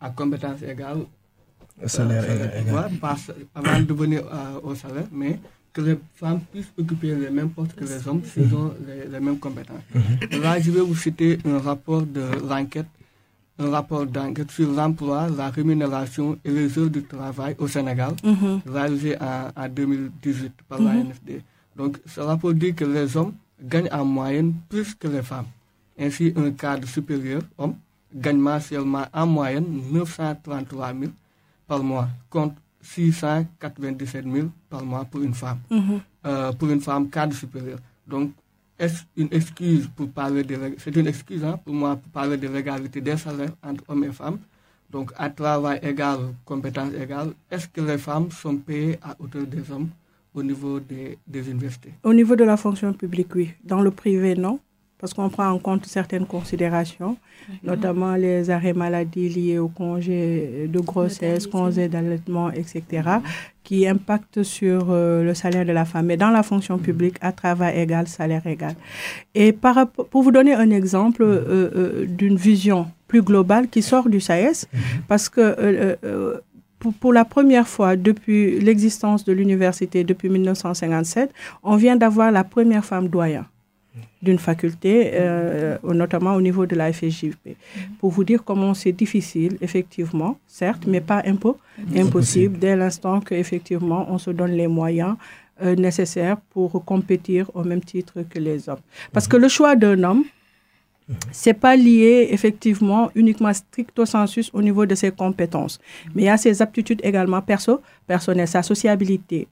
[0.00, 1.04] à compétence égale,
[1.80, 2.90] le salaire euh, égal.
[3.54, 4.22] avant de venir
[4.62, 5.38] au salaire, mais
[5.72, 8.72] que les femmes puissent occuper les mêmes postes que les hommes s'ils ont
[9.12, 9.82] les, mêmes compétences.
[9.94, 10.40] Mhm.
[10.40, 12.86] Là, je vais vous citer un rapport de l'enquête
[13.58, 18.60] un rapport d'enquête sur l'emploi, la rémunération et les heures de travail au Sénégal, mhm.
[18.66, 21.08] réalisé en, 2018 par la mhm.
[21.08, 21.42] NFD.
[21.76, 23.32] Donc, ce rapport dit que les hommes
[23.62, 25.46] gagnent en moyenne plus que les femmes.
[25.98, 27.74] Ainsi, un cadre supérieur, homme,
[28.14, 31.12] gagne mensuellement en moyenne 933 000
[31.66, 35.58] par mois, contre 697 000 par mois pour une femme.
[35.70, 36.00] Mhm.
[36.26, 37.78] Euh, pour une femme cadre supérieur.
[38.06, 38.32] Donc,
[38.78, 42.48] est une excuse pour parler de c'est une excuse hein, pour moi pour parler de
[42.48, 44.38] l'égalité des salaires entre hommes et femmes.
[44.90, 49.70] Donc à travail égal, compétence égale, est-ce que les femmes sont payées à hauteur des
[49.70, 49.88] hommes
[50.34, 51.94] au niveau des, des universités?
[52.04, 53.50] Au niveau de la fonction publique, oui.
[53.64, 54.60] Dans le privé, non
[54.98, 57.16] parce qu'on prend en compte certaines considérations,
[57.62, 63.02] notamment les arrêts maladie liés au congé de grossesse, congé d'allaitement, etc.,
[63.62, 66.06] qui impactent sur euh, le salaire de la femme.
[66.06, 68.74] Mais dans la fonction publique, à travail égal, salaire égal.
[69.34, 74.08] Et par, pour vous donner un exemple euh, euh, d'une vision plus globale qui sort
[74.08, 74.66] du SAES,
[75.08, 75.96] parce que
[77.00, 81.32] pour, la première fois depuis l'existence de l'université, depuis 1957,
[81.62, 83.46] on vient d'avoir la première femme doyen
[84.26, 87.44] d'une faculté, euh, notamment au niveau de la FSJP,
[87.98, 91.50] pour vous dire comment c'est difficile, effectivement, certes, mais pas impo
[92.04, 95.14] impossible, dès l'instant qu'effectivement on se donne les moyens
[95.62, 98.84] euh, nécessaires pour compétir au même titre que les hommes.
[99.14, 100.24] Parce que le choix d'un homme,
[101.30, 105.78] c'est pas lié effectivement uniquement stricto sensus au niveau de ses compétences,
[106.14, 109.46] mais il y a ses aptitudes également perso, personnelles, sa sociabilité,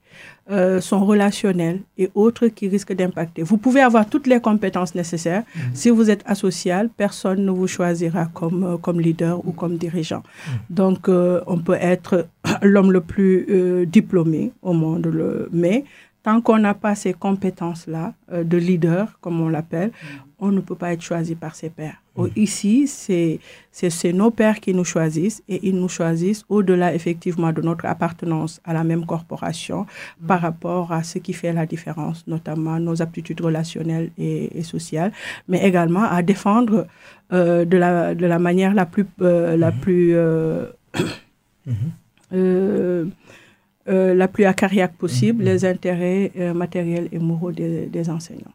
[0.51, 3.41] euh, son relationnel et autres qui risquent d'impacter.
[3.41, 5.43] Vous pouvez avoir toutes les compétences nécessaires.
[5.55, 5.61] Mhm.
[5.73, 10.23] Si vous êtes asocial, personne ne vous choisira comme, euh, comme leader ou comme dirigeant.
[10.23, 10.53] Mhm.
[10.69, 12.27] Donc, euh, on peut être
[12.61, 15.85] l'homme le plus diplômé au monde, le, mais
[16.25, 19.91] tant qu'on n'a pas ces compétences-là de leader, comme on l'appelle,
[20.39, 22.01] on ne peut pas être choisi par ses pairs.
[22.17, 22.25] Mm.
[22.35, 27.85] Ici, c'est nos pères qui nous choisissent et ils nous choisissent au-delà effectivement de notre
[27.85, 29.85] appartenance à la même corporation
[30.21, 30.27] mm.
[30.27, 35.11] par rapport à ce qui fait la différence, notamment nos aptitudes relationnelles et, sociales,
[35.47, 36.87] mais également à défendre
[37.31, 39.05] euh, de, la, de la manière la plus...
[39.21, 39.79] Euh, la mm-hmm.
[39.79, 40.15] plus
[42.33, 43.05] euh,
[43.87, 44.13] mm-hmm.
[44.13, 45.47] la plus acariaque possible mm-hmm.
[45.47, 48.53] les intérêts matériels et moraux des enseignants.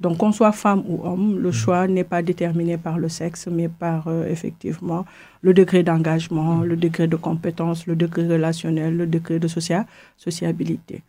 [0.00, 1.52] Donc, qu'on soit femme ou homme, le mm.
[1.52, 5.04] choix n'est pas déterminé par le sexe, mais par euh, effectivement
[5.42, 6.64] le degré d'engagement, mm.
[6.64, 11.02] le degré de compétence, le degré relationnel, le degré de sociabilité.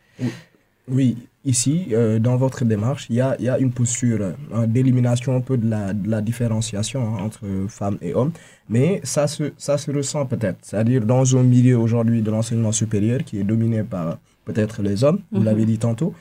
[0.91, 5.35] Oui, ici, euh, dans votre démarche, il y a, y a, une posture euh, d'élimination
[5.35, 8.31] un peu de la, de la différenciation hein, entre femmes et hommes,
[8.69, 10.59] mais ça se, ça se ressent peut-être.
[10.61, 15.19] C'est-à-dire dans un milieu aujourd'hui de l'enseignement supérieur qui est dominé par peut-être les hommes,
[15.31, 16.13] vous l'avez dit tantôt,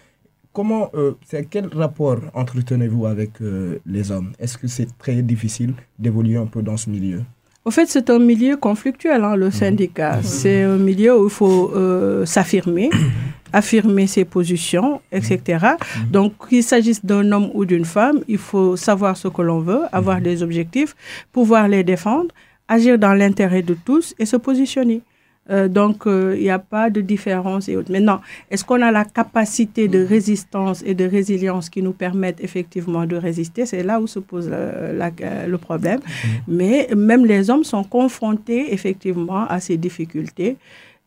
[0.53, 1.15] comment, euh,
[1.51, 4.33] quel rapport entretenez-vous avec euh, les hommes?
[4.39, 7.23] Est-ce que c'est très difficile d'évoluer un peu dans ce milieu?
[7.69, 9.53] Au fait, c'est un milieu conflictuel, hein, le mhm.
[9.53, 10.17] syndicat.
[10.17, 10.23] Mhm.
[10.23, 12.89] C'est un milieu où il faut euh, s'affirmer,
[13.53, 15.39] affirmer ses positions, etc.
[15.43, 16.11] Mhm.
[16.11, 19.83] Donc, qu'il s'agisse d'un homme ou d'une femme, il faut savoir ce que l'on veut,
[19.93, 20.97] avoir des objectifs,
[21.31, 22.31] pouvoir les défendre,
[22.69, 25.03] agir dans l'intérêt de tous et se positionner.
[25.51, 27.91] Euh, donc, euh, il n'y a pas de différence et autres.
[27.91, 28.21] Maintenant,
[28.51, 33.17] est-ce qu'on a la capacité de résistance et de résilience qui nous permettent effectivement de
[33.17, 33.67] résister?
[33.67, 36.01] C'est là où se pose le problème.
[36.01, 36.29] Mm-hmm.
[36.49, 40.57] Mais même les hommes sont confrontés effectivement à ces difficultés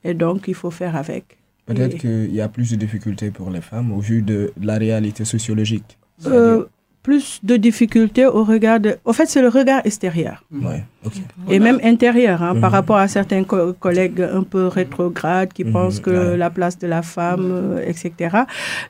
[0.04, 1.38] et donc il faut faire avec.
[1.66, 5.26] Peut-être qu'il y a plus de difficultés pour les femmes au vu de la réalité
[5.26, 5.98] sociologique.
[6.26, 6.66] Euh,
[7.04, 8.96] plus de difficultés au regard de...
[9.06, 10.44] Au fait, c'est le regard extérieur.
[10.52, 11.14] Ouais, ok.
[11.50, 12.76] Et même intérieur, hein, par Mhm.
[12.78, 16.38] rapport à certains co- collègues un peu rétrogrades qui Mhm, pensent que ouais.
[16.38, 18.12] la place de la femme, euh, etc.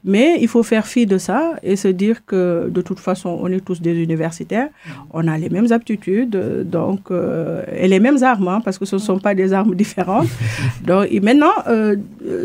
[0.04, 3.48] Mais il faut faire fi de ça et se dire que de toute façon, on
[3.48, 4.68] est tous des universitaires,
[5.14, 8.86] on a les mêmes aptitudes, euh, donc, euh, et les mêmes armes, hein, parce que
[8.86, 10.28] ce ne sont pas des armes différentes.
[10.86, 11.96] donc, et maintenant, euh,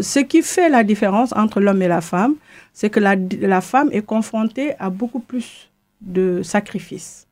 [0.00, 2.34] ce qui fait la différence entre l'homme et la femme,
[2.76, 5.70] c'est que la, la femme est confrontée à beaucoup plus
[6.02, 7.26] de sacrifices.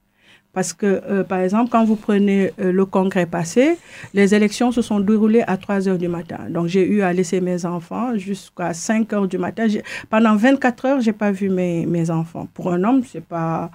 [0.55, 3.77] Parce que, euh, par exemple, quand vous prenez euh, le congrès passé,
[4.15, 6.39] les élections se sont déroulées à 3 heures du matin.
[6.49, 9.67] Donc, j'ai eu à laisser mes enfants jusqu'à 5 heures du matin.
[10.09, 12.49] Pendant 24 heures, j'ai pas vu mes, mes enfants.
[12.55, 13.71] Pour un homme, c'est pas,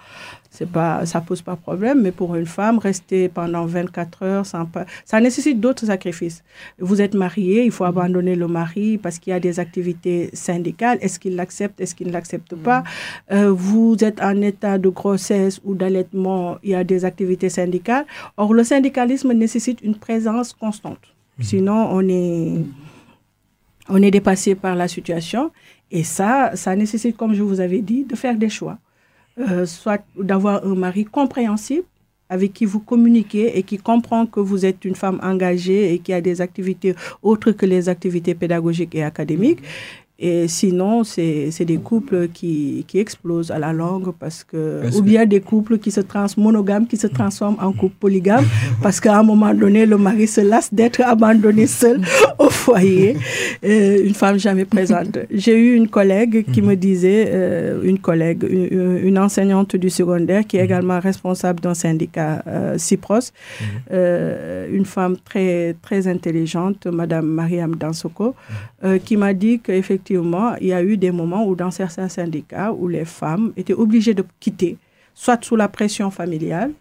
[0.52, 4.68] c'est pas, ça pose pas problème, mais pour une femme, rester pendant 24 heures, sans
[5.06, 6.44] ça nécessite d'autres sacrifices.
[6.80, 10.98] Vous êtes marié, il faut abandonner le mari parce qu'il y a des activités syndicales.
[11.02, 12.84] Est-ce qu'il l'accepte, est-ce qu'il ne l'accepte pas?
[13.32, 18.06] Euh, Vous êtes en état de grossesse ou d'allaitement, il y a des activités syndicales.
[18.36, 21.16] Or, le syndicalisme nécessite une présence constante.
[21.40, 22.66] Sinon, on est,
[23.88, 25.52] on est dépassé par la situation.
[25.92, 28.78] Et ça, ça nécessite, comme je vous avais dit, de faire des choix.
[29.40, 31.86] Euh, soit d'avoir un mari compréhensible
[32.28, 36.12] avec qui vous communiquez et qui comprend que vous êtes une femme engagée et qui
[36.12, 39.62] a des activités autres que les activités pédagogiques et académiques.
[40.22, 45.26] Et sinon, c'est des couples qui, qui explosent à la longue parce que, ou bien
[45.26, 48.46] des couples qui se trans monogames, qui se transforment en couple polygame
[48.84, 52.02] parce qu'à un moment donné, le mari se lasse d'être abandonné seul
[52.40, 53.16] au foyer,
[53.64, 55.18] euh, une femme jamais présente.
[55.32, 60.46] J'ai eu une collègue qui me disait, euh, une collègue, une, une enseignante du secondaire
[60.46, 63.32] qui est également responsable d'un syndicat euh, CIPROS,
[63.92, 68.36] euh, une femme très, très intelligente, Madame Mariam Dansoko,
[68.84, 72.72] euh, qui m'a dit qu'effectivement, il y a eu des moments où dans certains syndicats,
[72.72, 74.78] où les femmes étaient obligées de quitter,
[75.14, 76.72] soit sous la pression familiale,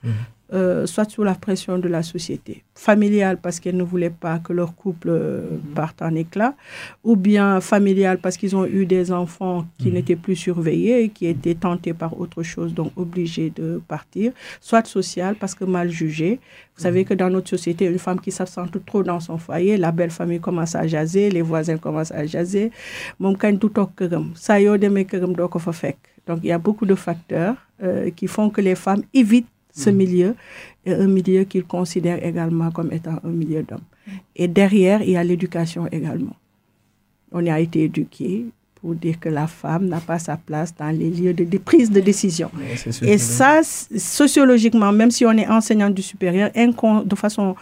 [0.53, 2.65] euh, soit sous la pression de la société.
[2.75, 5.43] Familiale parce qu'elles ne voulaient pas que leur couple euh,
[5.75, 6.55] parte en éclat,
[7.05, 11.27] ou bien familiale parce qu'ils ont eu des enfants qui n'étaient plus surveillés, et qui
[11.27, 16.41] étaient tentés par autre chose, donc obligés de partir, soit sociale parce que mal jugée.
[16.77, 19.91] Vous savez que dans notre société, une femme qui s'absente trop dans son foyer, la
[19.93, 22.71] belle famille commence à jaser, les voisins commencent à jaser.
[26.29, 29.91] Donc il y a beaucoup de facteurs euh, qui font que les femmes évitent ce
[29.91, 30.35] milieu
[30.85, 33.81] et un milieu qu'ils considèrent également comme étant un milieu d'hommes.
[34.35, 36.35] Et derrière, il y a l'éducation également.
[37.33, 38.47] On a été éduqué
[38.81, 41.91] pour dire que la femme n'a pas sa place dans les lieux de, de prise
[41.91, 42.51] de décision.
[42.57, 47.55] Ouais, Et ça, sociologiquement, même si on est enseignant du supérieur, incon- de façon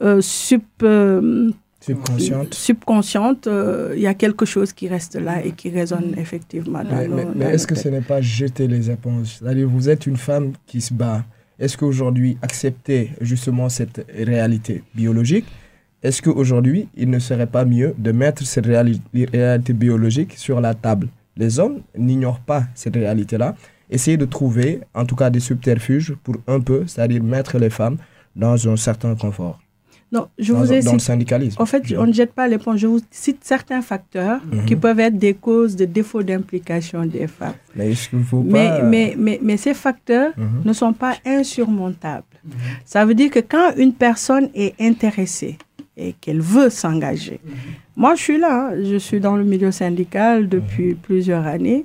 [0.00, 1.50] euh, sup, euh,
[1.80, 2.54] subconsciente.
[2.54, 6.96] subconsciente, euh, il y a quelque chose qui reste là et qui résonne effectivement dans
[6.96, 9.38] Mais, mais- mais est-ce que ce n'est pas jeter les éponges?
[9.38, 11.22] C'est-à-dire, vous êtes une femme qui se bat.
[11.62, 15.44] Est-ce qu'aujourd'hui, accepter justement cette réalité biologique,
[16.02, 19.00] est-ce qu'aujourd'hui, il ne serait pas mieux de mettre cette réali-
[19.32, 21.06] réalité biologique sur la table?
[21.36, 23.54] Les hommes n'ignorent pas cette réalité-là.
[23.88, 27.98] Essayez de trouver, en tout cas, des subterfuges pour un peu, c'est-à-dire mettre les femmes
[28.34, 29.61] dans un certain confort.
[30.12, 31.56] Non, je dans, vous ai dans le syndicalisme.
[31.60, 32.78] En fait, on ne jette pas l'éponge.
[32.80, 34.64] Je vous cite certains facteurs Mhm.
[34.66, 37.54] qui peuvent être des causes de défaut d'implication des femmes.
[37.74, 38.82] Mais faut Mais, pas...
[38.82, 40.62] mais, mais, mais ces facteurs Mhm.
[40.66, 42.24] ne sont pas insurmontables.
[42.84, 45.56] Ça veut dire que quand une personne est intéressée
[45.96, 47.40] et qu'elle veut s'engager,
[47.96, 48.76] moi je suis là, hein.
[48.82, 51.84] je suis dans le milieu syndical depuis plusieurs années.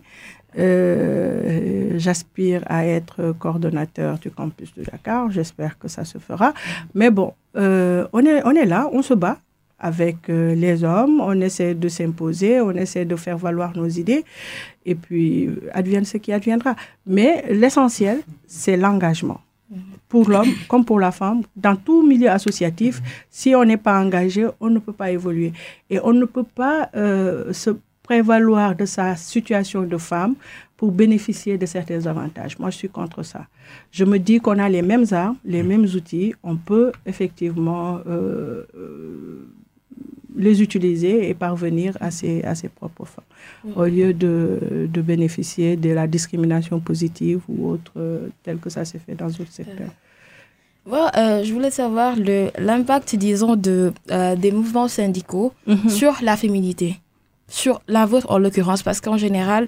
[0.58, 5.32] Euh, J'aspire à être coordonnateur du campus de Dakar.
[5.32, 6.53] J'espère que ça se fera.
[6.93, 9.38] Mais bon, euh, on, est, on est là, on se bat
[9.80, 14.26] avec euh, les hommes, on essaie de s'imposer, on essaie de faire valoir nos idées,
[14.86, 16.76] et puis advienne ce qui adviendra.
[17.05, 19.41] Mais l'essentiel, c'est l'engagement.
[20.08, 24.47] Pour l'homme comme pour la femme, dans tout milieu associatif, si on n'est pas engagé,
[24.62, 25.51] on ne peut pas évoluer.
[25.89, 27.72] Et on ne peut pas se
[28.08, 30.36] prévaloir de sa situation de femme
[30.78, 32.58] pour bénéficier de certains avantages.
[32.60, 33.41] Moi, je suis contre ça.
[33.91, 38.64] Je me dis qu'on a les mêmes armes, les mêmes outils, on peut effectivement euh,
[38.76, 39.47] euh,
[40.45, 43.28] les utiliser et parvenir à ses, à ses propres fins,
[43.76, 48.86] au lieu de, de bénéficier de la discrimination positive ou autre, euh, tel que ça
[48.86, 49.93] s'est fait dans d'autres secteurs.
[50.86, 52.16] Voilà, euh, je voulais savoir
[52.70, 55.89] l'impact, disons, de, euh, des mouvements syndicaux Mhm.
[55.89, 56.89] sur la féminité,
[57.48, 59.68] sur la vôtre en l'occurrence, parce qu'en général,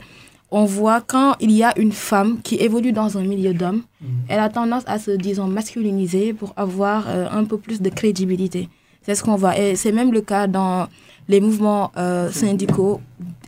[0.52, 3.84] on voit quand il y a une femme qui évolue dans un milieu d'hommes,
[4.28, 8.68] elle a tendance à se, disons, masculiniser pour avoir euh, un peu plus de crédibilité.
[9.04, 9.58] C'est ce qu'on voit.
[9.58, 10.88] Et c'est même le cas dans
[11.28, 13.00] les mouvements euh, syndicaux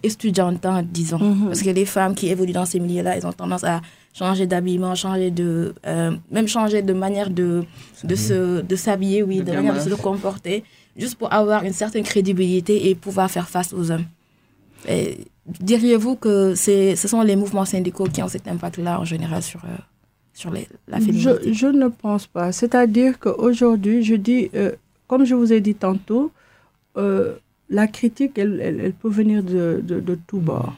[0.04, 1.20] estudiantins, disons.
[1.20, 1.46] Mhm.
[1.48, 3.82] Parce que les femmes qui évoluent dans ces milieux-là, elles ont tendance à
[4.14, 7.64] changer d'habillement, changer de, euh, même changer de manière de,
[8.04, 10.64] de, se, de s'habiller, oui, de, manière de se comporter,
[10.96, 14.06] juste pour avoir une certaine crédibilité et pouvoir faire face aux hommes.
[15.48, 19.60] Diriez-vous que c'est, ce sont les mouvements syndicaux qui ont cet impact-là en général sur,
[19.66, 19.70] euh,
[20.34, 21.30] sur les, la féminité?
[21.46, 22.52] je, je, ne pense pas.
[22.52, 24.72] C'est-à-dire qu'aujourd'hui, je dis, euh,
[25.08, 26.32] comme je vous ai dit tantôt,
[26.96, 30.76] la critique, elle, elle, peut venir de, de, de tous bords.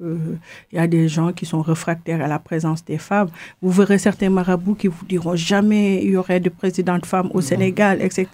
[0.00, 0.36] Euh,
[0.70, 3.30] il y a des gens qui sont réfractaires à la présence des femmes.
[3.60, 7.40] Vous verrez certains marabouts qui vous diront jamais il y aurait de présidente femme au
[7.40, 8.26] Sénégal, etc.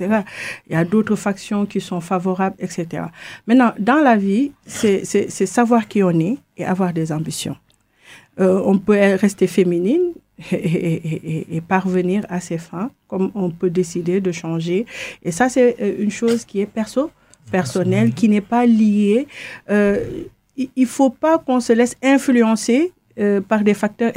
[0.69, 3.05] Il y a d'autres factions qui sont favorables, etc.
[3.47, 7.57] Maintenant, dans la vie, c'est savoir qui on est et avoir des ambitions.
[8.41, 10.13] Euh, on peut rester féminine
[10.53, 14.87] et, et, et, parvenir à ses fins, comme on peut décider de changer.
[15.23, 17.11] Et ça, c'est euh, une chose qui est perso,
[17.53, 19.29] personnelle, qui n'est pas liée.
[19.71, 20.25] Euh,
[20.57, 24.13] il ne faut pas qu'on se laisse influencer euh, par des facteurs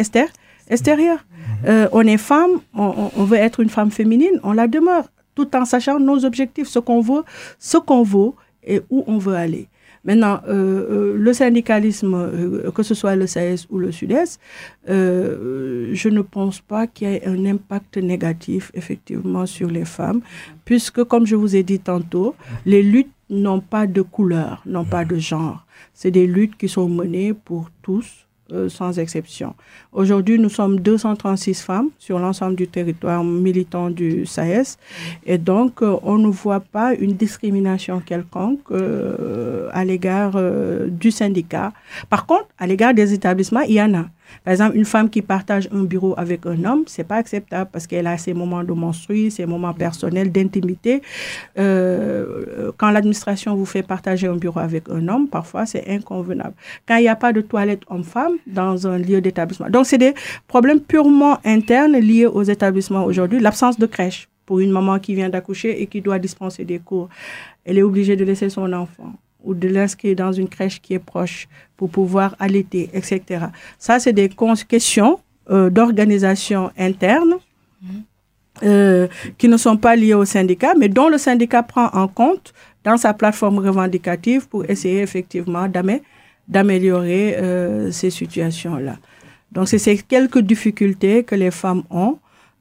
[0.69, 1.25] extérieurs.
[1.29, 1.69] Mhm.
[1.69, 5.65] Euh, on est femme, on, veut être une femme féminine, on la demeure, tout en
[5.65, 7.23] sachant nos objectifs, ce qu'on veut,
[7.59, 8.31] ce qu'on veut
[8.63, 9.67] et où on veut aller.
[10.03, 14.39] Maintenant, euh, le syndicalisme, que ce soit le SAES ou le Sud-Est,
[14.87, 20.21] je ne pense pas qu'il y ait un impact négatif, effectivement, sur les femmes,
[20.65, 22.35] puisque, comme je vous ai dit tantôt,
[22.65, 25.65] les luttes n'ont pas de couleur, n'ont pas de genre.
[25.93, 29.55] C'est des luttes qui sont menées pour tous, euh, sans exception.
[29.91, 34.77] Aujourd'hui, nous sommes 236 femmes sur l'ensemble du territoire militant du SAES.
[35.25, 40.39] Et donc, euh, on ne voit pas une discrimination quelconque euh, à l'égard
[40.87, 41.73] du syndicat.
[42.09, 44.05] Par contre, à l'égard des établissements, il y en a.
[44.43, 47.87] Par exemple, une femme qui partage un bureau avec un homme, c'est pas acceptable parce
[47.87, 51.01] qu'elle a ses moments de menstrues, ses moments personnels, d'intimité.
[51.57, 56.53] Euh, quand l'administration vous fait partager un bureau avec un homme, parfois c'est inconvenable.
[56.87, 59.69] Quand il n'y a pas de toilette homme-femme dans un lieu d'établissement.
[59.69, 60.13] Donc, c'est des
[60.47, 63.39] problèmes purement internes liés aux établissements aujourd'hui.
[63.39, 67.09] L'absence de crèche pour une maman qui vient d'accoucher et qui doit dispenser des cours.
[67.65, 69.13] Elle est obligée de laisser son enfant
[69.47, 73.45] ou de l'inscrire dans une crèche qui est proche pour pouvoir allaiter, etc.
[73.79, 74.29] Ça, c'est des
[74.67, 75.19] questions
[75.49, 77.35] euh, d'organisation interne
[78.63, 82.53] euh, qui ne sont pas liées au syndicat, mais dont le syndicat prend en compte
[82.83, 85.67] dans sa plateforme revendicative pour essayer effectivement
[86.47, 88.97] d'améliorer euh, ces situations-là.
[89.51, 92.17] Donc, c'est ces quelques difficultés que les femmes ont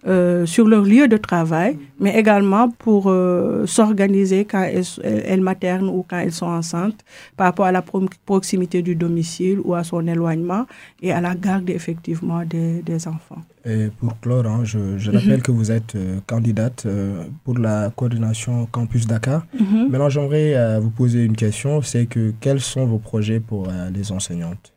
[0.07, 4.63] euh, sur leur lieu de travail, mais également pour euh, s'organiser quand
[5.03, 7.05] elles, maternent ou quand elles sont enceintes
[7.37, 7.83] par rapport à la
[8.25, 10.67] proximité du domicile ou à son éloignement
[11.03, 13.43] et à la garde effectivement des, des enfants.
[13.65, 15.17] Et pour clore, hein, je, je, mhm.
[15.17, 16.87] rappelle que vous êtes euh, candidate
[17.43, 19.45] pour la coordination Campus Dakar.
[19.59, 19.89] Mhm.
[19.91, 24.76] Maintenant, j'aimerais vous poser une question, c'est que quels sont vos projets pour les enseignantes?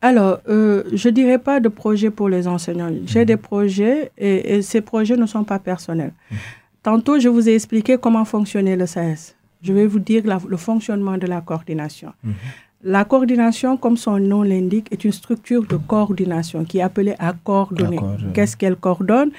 [0.00, 2.90] Alors, euh, je dirais pas de projet pour les enseignants.
[3.06, 3.24] J'ai mhm.
[3.26, 6.12] des projets et, ces projets ne sont pas personnels.
[6.30, 6.36] Mhm.
[6.82, 9.34] Tantôt, je vous ai expliqué comment fonctionnait le CS.
[9.62, 12.12] Je vais vous dire le fonctionnement de la coordination.
[12.22, 12.34] Mhm.
[12.84, 17.32] La coordination, comme son nom l'indique, est une structure de coordination qui est appelée à
[17.32, 17.98] coordonner.
[18.34, 19.32] Qu'est-ce qu'elle coordonne?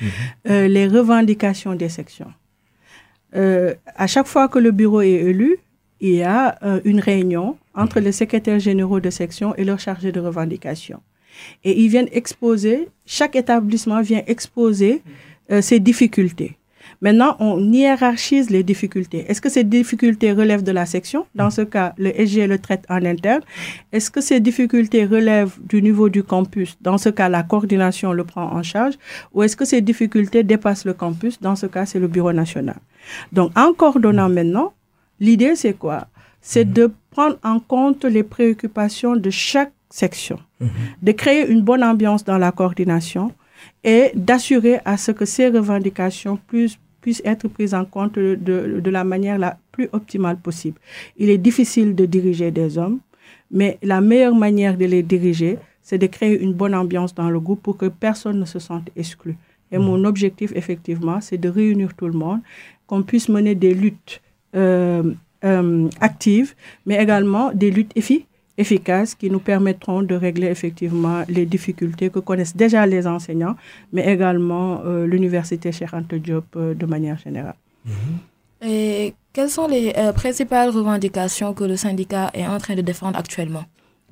[0.50, 2.34] Euh, Les revendications des sections.
[3.34, 5.58] Euh, à chaque fois que le bureau est élu,
[6.02, 10.20] il y a une réunion entre les secrétaires généraux de section et leurs chargés de
[10.20, 11.02] revendication.
[11.64, 15.02] Et ils viennent exposer, chaque établissement vient exposer
[15.52, 16.58] euh, ses difficultés.
[17.02, 19.26] Maintenant, on hiérarchise les difficultés.
[19.30, 21.28] Est-ce que ces difficultés relèvent de la section?
[21.34, 23.42] Dans ce cas, le SG le traite en interne.
[23.94, 26.78] Est-ce que ces difficultés relèvent du niveau du campus?
[26.82, 28.96] Dans ce cas, la coordination le prend en charge.
[29.34, 31.40] Ou est-ce que ces difficultés dépassent le campus?
[31.40, 32.78] Dans ce cas, c'est le bureau national.
[33.32, 34.74] Donc, en coordonnant maintenant,
[35.22, 36.08] l'idée, c'est quoi?
[36.42, 40.70] C'est de prendre en compte les préoccupations de chaque section, mhm.
[41.02, 43.34] de créer une bonne ambiance dans la coordination
[43.84, 48.90] et d'assurer à ce que ces revendications puissent, puissent être prises en compte de, de,
[48.90, 50.80] la manière la plus optimale possible.
[51.18, 53.00] Il est difficile de diriger des hommes,
[53.52, 57.40] mais la meilleure manière de les diriger, c'est de créer une bonne ambiance dans le
[57.40, 59.38] groupe pour que personne ne se sente exclu.
[59.72, 59.86] Et mhm.
[59.86, 62.40] mon objectif, effectivement, c'est de réunir tout le monde,
[62.88, 64.22] qu'on puisse mener des luttes
[64.56, 65.14] euh,
[65.46, 66.54] euh, actives,
[66.86, 67.94] mais également des luttes
[68.58, 73.56] efficaces qui nous permettront de régler effectivement les difficultés que connaissent déjà les enseignants,
[73.94, 77.56] mais également euh, l'université Cheikh Diop euh, de manière générale.
[77.88, 78.68] Mm-hmm.
[78.68, 83.64] Et quelles sont les principales revendications que le syndicat est en train de défendre actuellement?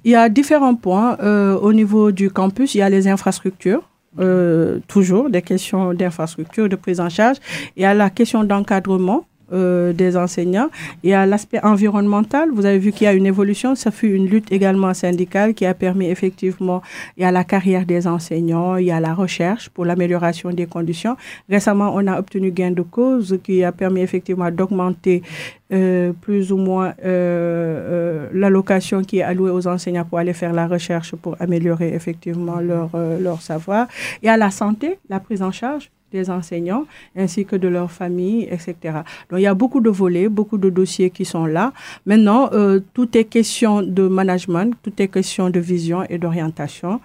[0.06, 1.18] Il y a différents points.
[1.62, 3.84] au niveau du campus, il y a les infrastructures.
[4.88, 7.38] toujours des questions d'infrastructure, de prise en charge.
[7.76, 10.70] Il y a la question d'encadrement euh, des enseignants.
[11.04, 12.50] Il y a l'aspect environnemental.
[12.54, 13.76] Vous avez vu qu'il y a une évolution.
[13.76, 16.82] Ça fut une lutte également syndicale qui a permis effectivement,
[17.18, 20.66] il y a la carrière des enseignants, il y a la recherche pour l'amélioration des
[20.66, 21.18] conditions.
[21.50, 25.22] Récemment, on a obtenu gain de cause qui a permis effectivement d'augmenter
[25.74, 30.54] euh, plus ou moins euh, euh, l'allocation qui est allouée aux enseignants pour aller faire
[30.54, 33.88] la recherche pour améliorer effectivement leur, euh, leur savoir.
[34.22, 36.86] Il y a la santé, la prise en charge des enseignants
[37.16, 38.76] ainsi que de leurs familles, etc.
[39.30, 41.74] Donc il y a beaucoup de volets, beaucoup de dossiers qui sont là.
[42.06, 47.02] Maintenant, euh, tout est question de management, tout est question de vision et d'orientation,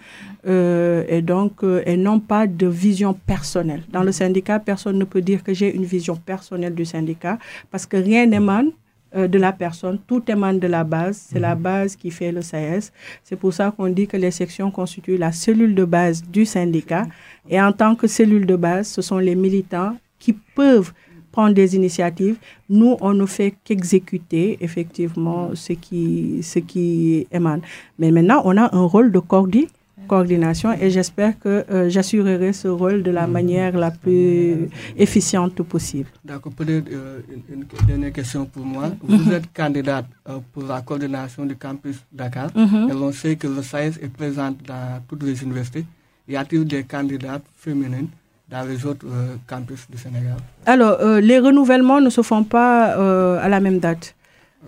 [0.46, 3.82] euh, et donc euh, et non pas de vision personnelle.
[3.90, 7.38] Dans le syndicat, personne ne peut dire que j'ai une vision personnelle du syndicat
[7.70, 8.70] parce que rien n'émane
[9.14, 12.40] euh, de la personne, tout émane de la base, c'est la base qui fait le
[12.40, 12.92] CS.
[13.22, 17.06] C'est pour ça qu'on dit que les sections constituent la cellule de base du syndicat.
[17.48, 20.92] Et en tant que cellule de base, ce sont les militants qui peuvent
[21.30, 22.36] prendre des initiatives.
[22.68, 27.62] Nous, on ne fait qu'exécuter effectivement ce qui, ce qui émane.
[27.98, 32.68] Mais maintenant, on a un rôle de coordination coordination et j'espère que euh, j'assurerai ce
[32.68, 36.08] rôle de la manière la plus efficiente possible.
[36.24, 38.90] D'accord, peut-être euh, une, une, dernière question pour moi.
[39.02, 42.88] Vous êtes candidate euh, pour la coordination du campus Dakar Mhm.
[42.90, 45.84] et l'on sait que le SAES est présent dans toutes les universités.
[46.28, 48.08] Y a-t-il des candidates féminines
[48.50, 49.06] dans les autres
[49.46, 50.36] campus du Sénégal?
[50.66, 52.92] Alors, les renouvellements ne se font pas
[53.40, 54.14] à la même date.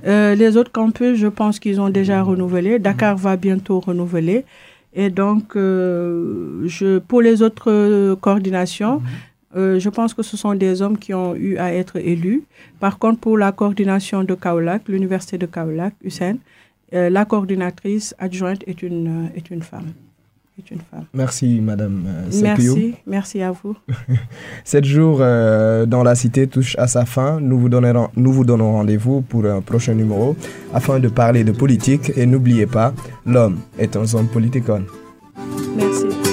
[0.05, 2.78] Les autres campus, je pense qu'ils ont déjà renouvelé.
[2.80, 4.45] Dakar va bientôt renouveler.
[4.95, 9.03] Et donc, euh, je, pour les autres euh, coordinations,
[9.57, 12.45] euh, je pense que ce sont des hommes qui ont eu à être élus.
[12.80, 16.36] Par contre, pour la coordination de Kaolack, l'université de Kaolack, Hussein,
[16.92, 19.92] euh, la coordinatrice adjointe est une, est une femme.
[20.57, 21.05] Est une femme.
[21.12, 22.30] Merci, Madame euh.
[22.40, 23.76] Merci, merci à vous.
[24.64, 27.40] Sept jours euh, dans la cité touche à sa fin.
[27.40, 30.36] Nous vous, donnerons, nous vous donnons rendez-vous pour un prochain numéro
[30.72, 32.12] afin de parler de politique.
[32.16, 32.94] Et n'oubliez pas,
[33.26, 34.84] l'homme est un homme politicon.
[35.76, 36.23] Merci.